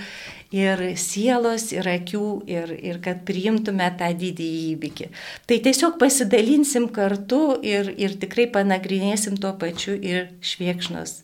ir 0.54 0.82
sielos, 1.00 1.70
ir 1.74 1.88
akių, 1.90 2.28
ir, 2.50 2.74
ir 2.78 3.00
kad 3.04 3.24
priimtume 3.28 3.88
tą 4.00 4.12
didįjį 4.18 4.60
įvykį. 4.76 5.10
Tai 5.48 5.58
tiesiog 5.68 5.98
pasidalinsim 6.02 6.90
kartu 6.94 7.58
ir, 7.66 7.94
ir 7.98 8.18
tikrai 8.22 8.50
panagrinėsim 8.52 9.40
tuo 9.42 9.56
pačiu 9.62 9.96
ir 9.96 10.30
šviekšnos 10.42 11.22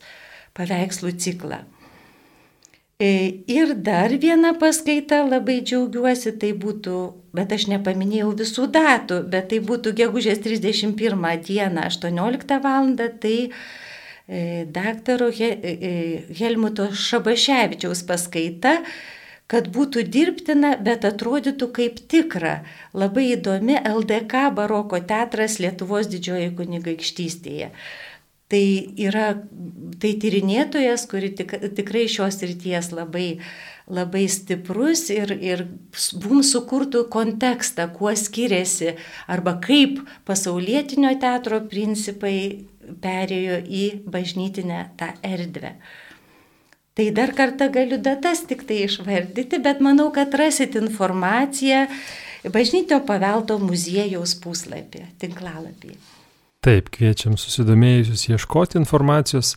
paveikslų 0.57 1.13
ciklą. 1.21 1.61
E, 3.01 3.41
ir 3.49 3.73
dar 3.81 4.13
viena 4.21 4.51
paskaita, 4.61 5.23
labai 5.25 5.61
džiaugiuosi, 5.65 6.35
tai 6.41 6.51
būtų, 6.53 6.97
bet 7.33 7.53
aš 7.55 7.65
nepaminėjau 7.71 8.35
visų 8.37 8.67
datų, 8.75 9.23
bet 9.31 9.47
tai 9.49 9.57
būtų 9.65 9.95
gegužės 9.97 10.43
31 10.43 11.23
dieną 11.47 11.87
18 11.89 12.59
val. 12.61 12.91
tai 13.23 13.37
daktaro 14.71 15.27
e, 15.35 16.27
Helmuto 16.39 16.87
Šabaševičiaus 16.95 18.05
paskaita 18.07 18.77
kad 19.51 19.67
būtų 19.75 20.05
dirbtina, 20.07 20.77
bet 20.79 21.03
atrodytų 21.07 21.67
kaip 21.75 21.99
tikra. 22.11 22.61
Labai 22.95 23.33
įdomi 23.33 23.75
LDK 23.83 24.45
baroko 24.55 25.01
teatras 25.03 25.57
Lietuvos 25.59 26.07
didžiojoje 26.11 26.53
kunigaikštystėje. 26.55 27.67
Tai 28.51 28.63
yra 28.99 29.27
tai 30.03 30.13
tyrinėtojas, 30.19 31.05
kuri 31.11 31.33
tik, 31.35 31.53
tikrai 31.75 32.05
šios 32.11 32.39
ryties 32.43 32.91
labai, 32.95 33.27
labai 33.91 34.25
stiprus 34.31 35.05
ir, 35.11 35.31
ir 35.35 35.65
mums 36.23 36.51
sukurtų 36.55 37.05
kontekstą, 37.11 37.87
kuo 37.95 38.11
skiriasi 38.15 38.97
arba 39.31 39.55
kaip 39.63 39.99
pasaulietinio 40.27 41.13
teatro 41.19 41.61
principai 41.71 42.70
perėjo 43.03 43.59
į 43.65 43.83
bažnytinę 44.11 44.85
tą 44.99 45.11
erdvę. 45.25 45.75
Tai 46.97 47.05
dar 47.15 47.31
kartą 47.33 47.69
galiu 47.71 48.01
datas 48.03 48.43
tik 48.49 48.65
tai 48.67 48.83
išvardyti, 48.87 49.61
bet 49.63 49.79
manau, 49.79 50.09
kad 50.11 50.33
rasit 50.35 50.75
informaciją 50.75 51.85
Bažnytinio 52.49 53.03
paveldo 53.05 53.59
muziejaus 53.61 54.33
puslapį, 54.41 55.03
tinklalapį. 55.21 55.93
Taip, 56.65 56.89
kviečiam 56.93 57.35
susidomėjusius 57.37 58.25
ieškoti 58.31 58.79
informacijos. 58.81 59.55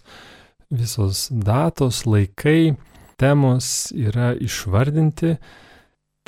Visos 0.74 1.28
datos, 1.30 2.02
laikai, 2.04 2.74
temos 3.20 3.88
yra 3.96 4.34
išvardinti. 4.37 5.38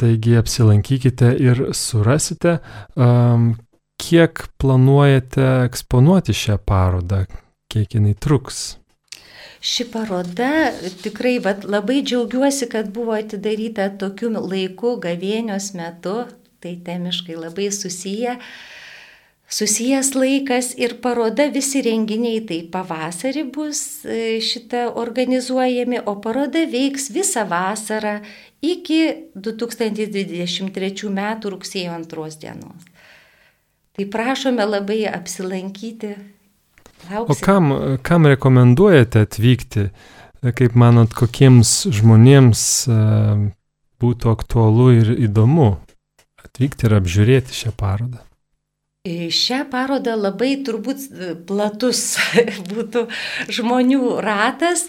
Taigi 0.00 0.36
apsilankykite 0.36 1.34
ir 1.40 1.62
surasite, 1.76 2.58
um, 2.96 3.54
kiek 4.00 4.46
planuojate 4.58 5.46
eksponuoti 5.66 6.34
šią 6.36 6.58
parodą, 6.64 7.24
kiek 7.72 7.98
jinai 7.98 8.14
truks 8.14 8.76
ši 9.66 9.86
paroda 9.90 10.70
tikrai 11.02 11.38
vat, 11.42 11.64
labai 11.64 12.02
džiaugiuosi, 12.06 12.68
kad 12.70 12.90
buvo 12.94 13.16
atidaryta 13.16 13.88
tokiu 14.00 14.30
laiku, 14.36 14.96
gavėnios 15.02 15.72
metu, 15.78 16.24
tai 16.62 16.76
temiškai 16.86 17.38
labai 17.38 17.70
susiję. 17.74 18.36
Susijęs 19.56 20.10
laikas 20.18 20.72
ir 20.74 20.96
paroda 21.02 21.46
visi 21.54 21.78
renginiai 21.86 22.40
tai 22.48 22.58
pavasarį 22.70 23.44
bus 23.54 23.80
e, 24.02 24.40
šitą 24.42 24.88
organizuojami, 25.02 26.00
o 26.02 26.16
paroda 26.22 26.64
veiks 26.66 27.12
visą 27.14 27.44
vasarą 27.46 28.16
iki 28.58 29.30
2023 29.38 31.12
m. 31.12 31.22
rugsėjo 31.54 32.00
2 32.10 32.26
dienos. 32.42 32.90
Tai 33.96 34.08
prašome 34.12 34.64
labai 34.68 35.04
apsilankyti 35.08 36.14
Lauksim. 37.10 37.32
O 37.32 37.44
kam, 37.44 37.72
kam 38.02 38.26
rekomenduojate 38.26 39.20
atvykti? 39.26 39.88
Kaip 40.56 40.76
manot, 40.78 41.14
kokiems 41.16 41.86
žmonėms 41.94 42.62
e, 42.86 42.96
būtų 44.02 44.30
aktualu 44.30 44.88
ir 45.00 45.12
įdomu 45.26 45.72
atvykti 46.44 46.86
ir 46.86 46.96
apžiūrėti 47.00 47.56
šią 47.56 47.72
parodą? 47.78 48.22
Šią 49.06 49.62
parodą 49.70 50.16
labai 50.18 50.56
turbūt 50.66 51.06
platus 51.48 52.16
būtų 52.72 53.06
žmonių 53.54 54.18
ratas. 54.22 54.88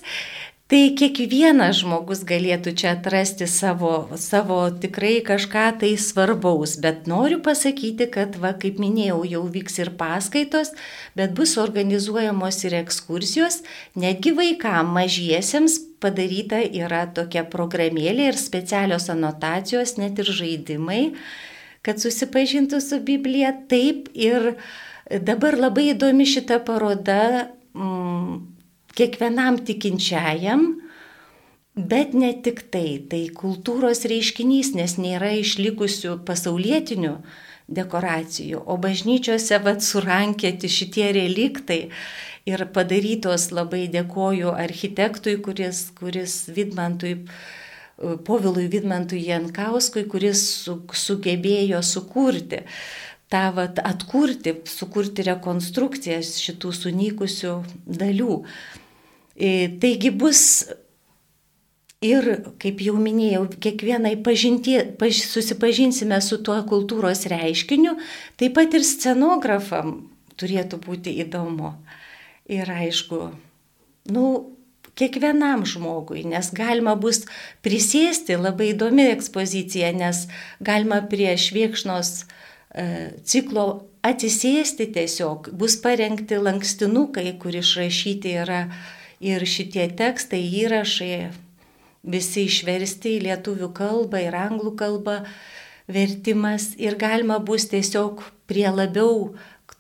Tai 0.68 0.82
kiekvienas 1.00 1.78
žmogus 1.80 2.26
galėtų 2.28 2.74
čia 2.76 2.90
atrasti 2.98 3.46
savo, 3.48 4.10
savo 4.20 4.58
tikrai 4.84 5.22
kažką 5.24 5.62
tai 5.80 5.94
svarbaus, 5.96 6.74
bet 6.84 7.06
noriu 7.08 7.38
pasakyti, 7.40 8.10
kad, 8.12 8.36
va, 8.44 8.52
kaip 8.52 8.82
minėjau, 8.84 9.22
jau 9.32 9.44
vyks 9.54 9.80
ir 9.80 9.94
paskaitos, 9.96 10.74
bet 11.16 11.32
bus 11.38 11.54
organizuojamos 11.64 12.60
ir 12.68 12.76
ekskursijos, 12.82 13.62
netgi 13.96 14.34
vaikams 14.36 14.92
mažiesiems 14.98 15.78
padaryta 16.04 16.60
yra 16.66 17.06
tokia 17.16 17.46
programėlė 17.48 18.28
ir 18.34 18.42
specialios 18.42 19.08
anotacijos, 19.14 19.96
net 19.96 20.20
ir 20.20 20.34
žaidimai, 20.42 21.00
kad 21.80 22.04
susipažintų 22.04 22.84
su 22.84 23.00
Biblija. 23.08 23.56
Taip 23.72 24.12
ir 24.12 24.58
dabar 25.08 25.56
labai 25.56 25.94
įdomi 25.94 26.28
šita 26.28 26.60
paroda. 26.68 27.54
Mm, 27.72 28.57
kiekvienam 28.98 29.60
tikinčiajam, 29.68 30.68
bet 31.78 32.16
ne 32.18 32.32
tik 32.44 32.64
tai, 32.74 32.98
tai 33.10 33.28
kultūros 33.34 34.06
reiškinys, 34.10 34.74
nes 34.78 34.98
nėra 34.98 35.36
išlikusių 35.38 36.18
pasaulietinių 36.26 37.14
dekoracijų, 37.68 38.64
o 38.64 38.78
bažnyčiose 38.82 39.60
vad 39.64 39.84
surankėti 39.86 40.72
šitie 40.72 41.12
reliktai 41.18 41.82
ir 42.48 42.64
padarytos 42.74 43.50
labai 43.52 43.86
dėkoju 43.92 44.54
architektui, 44.56 45.38
kuris, 45.44 45.90
kuris 46.00 46.46
Vidmantui, 46.56 47.20
Povilui 47.98 48.68
Vidmantui 48.70 49.24
Jankauskui, 49.26 50.04
kuris 50.10 50.44
su, 50.64 50.78
sugebėjo 50.94 51.82
sukurti 51.82 52.62
tą 53.34 53.52
vat, 53.58 53.82
atkurti, 53.84 54.54
sukurti 54.70 55.26
rekonstrukcijas 55.28 56.38
šitų 56.40 56.74
sunykusių 56.78 57.54
dalių. 58.00 58.38
E, 59.38 59.70
taigi 59.82 60.10
bus 60.10 60.42
ir, 62.02 62.26
kaip 62.62 62.82
jau 62.82 62.98
minėjau, 62.98 63.46
kiekvienai 63.62 64.16
pažinti, 64.26 64.78
paž, 65.00 65.22
susipažinsime 65.30 66.20
su 66.26 66.40
tuo 66.42 66.58
kultūros 66.70 67.26
reiškiniu, 67.30 67.96
taip 68.38 68.58
pat 68.58 68.74
ir 68.78 68.86
scenografam 68.86 70.10
turėtų 70.38 70.82
būti 70.84 71.16
įdomu. 71.24 71.74
Ir 72.50 72.70
aišku, 72.72 73.22
nu, 74.14 74.26
kiekvienam 74.98 75.66
žmogui, 75.68 76.24
nes 76.26 76.50
galima 76.56 76.96
bus 76.98 77.26
prisėsti, 77.66 78.38
labai 78.40 78.72
įdomi 78.74 79.10
ekspozicija, 79.12 79.92
nes 79.94 80.26
galima 80.64 81.02
prie 81.12 81.34
šviekšnos 81.38 82.12
e, 82.24 82.86
ciklo 83.28 83.68
atsisėsti 84.08 84.88
tiesiog, 84.96 85.52
bus 85.60 85.76
parengti 85.84 86.40
lankstinukai, 86.40 87.34
kur 87.42 87.58
išrašyti 87.58 88.38
yra 88.46 88.62
ir 89.24 89.46
šitie 89.48 89.88
tekstai, 89.98 90.42
įrašai 90.64 91.30
visi 92.08 92.48
išversti 92.48 93.18
į 93.18 93.24
lietuvių 93.28 93.72
kalbą 93.76 94.22
ir 94.24 94.38
anglų 94.38 94.76
kalbą 94.80 95.20
vertimas 95.92 96.74
ir 96.80 96.98
galima 97.00 97.40
bus 97.40 97.68
tiesiog 97.72 98.24
prie 98.48 98.68
labiau 98.72 99.34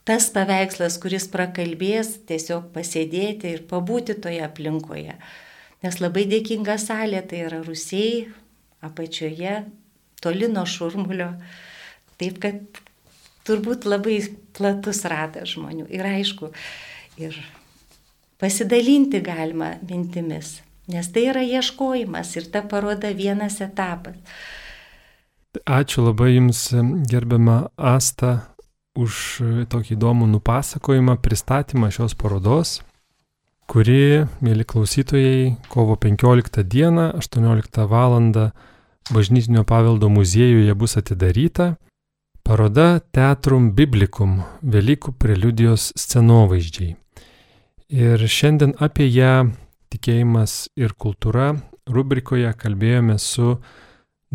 tas 0.07 0.29
paveikslas, 0.31 0.95
kuris 1.03 1.27
prakalbės, 1.31 2.13
tiesiog 2.27 2.69
pasėdėti 2.75 3.51
ir 3.51 3.65
pabūti 3.67 4.15
toje 4.23 4.39
aplinkoje. 4.45 5.17
Nes 5.83 5.99
labai 5.99 6.23
dėkinga 6.31 6.77
salė, 6.79 7.19
tai 7.27 7.43
yra 7.49 7.59
rusiai, 7.65 8.29
apačioje, 8.81 9.59
toli 10.23 10.47
nuo 10.51 10.63
šurmulio. 10.65 11.33
Taip 12.17 12.39
kad 12.43 12.79
turbūt 13.47 13.85
labai 13.87 14.21
platus 14.57 15.03
ratas 15.11 15.51
žmonių. 15.53 15.89
Ir 15.93 16.07
aišku, 16.07 16.49
ir 17.19 17.35
pasidalinti 18.37 19.21
galima 19.21 19.73
mintimis, 19.89 20.61
nes 20.87 21.09
tai 21.11 21.27
yra 21.31 21.43
ieškojimas 21.45 22.35
ir 22.37 22.51
ta 22.53 22.61
paroda 22.61 23.11
vienas 23.13 23.61
etapas. 23.61 24.17
Ačiū 25.65 26.03
labai 26.05 26.35
Jums, 26.35 26.69
gerbiama 27.09 27.71
Asta, 27.77 28.53
už 28.97 29.13
tokį 29.71 29.95
įdomų 29.95 30.27
nupasakojimą, 30.35 31.17
pristatymą 31.21 31.89
šios 31.93 32.13
parodos, 32.17 32.81
kuri, 33.69 34.27
mėly 34.41 34.65
klausytojai, 34.67 35.57
kovo 35.73 35.97
15 35.97 36.63
dieną, 36.63 37.11
18 37.17 37.87
val. 37.89 38.17
Bažnytinio 39.07 39.63
paveldo 39.63 40.09
muziejuje 40.11 40.73
bus 40.75 40.97
atidaryta. 40.99 41.77
Paroda 42.43 42.99
Teatrum 42.99 43.71
Biblicum- 43.71 44.41
Velykų 44.73 45.13
preliudijos 45.15 45.93
scenovaizdžiai. 45.95 46.97
Ir 47.87 48.19
šiandien 48.27 48.73
apie 48.83 49.07
ją 49.07 49.47
tikėjimas 49.93 50.67
ir 50.75 50.91
kultūra 50.99 51.53
rubrikoje 51.87 52.51
kalbėjome 52.59 53.15
su 53.19 53.55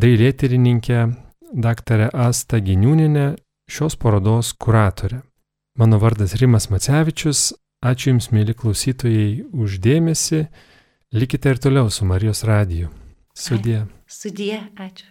dailėtyrininkė 0.01 1.01
dr. 1.53 2.07
Asta 2.17 2.63
Giniūninė, 2.65 3.35
šios 3.69 3.99
parodos 4.01 4.55
kuratorė. 4.57 5.21
Mano 5.79 5.99
vardas 6.01 6.35
Rimas 6.41 6.69
Macevičius, 6.73 7.53
ačiū 7.85 8.13
Jums, 8.13 8.31
mėly 8.33 8.57
klausytojai, 8.57 9.45
uždėmesi, 9.53 10.47
likite 11.13 11.53
ir 11.53 11.61
toliau 11.61 11.91
su 11.93 12.09
Marijos 12.09 12.45
radiju. 12.49 12.93
Sudie. 13.35 13.87
Sudie, 14.09 14.61
ačiū. 14.77 15.09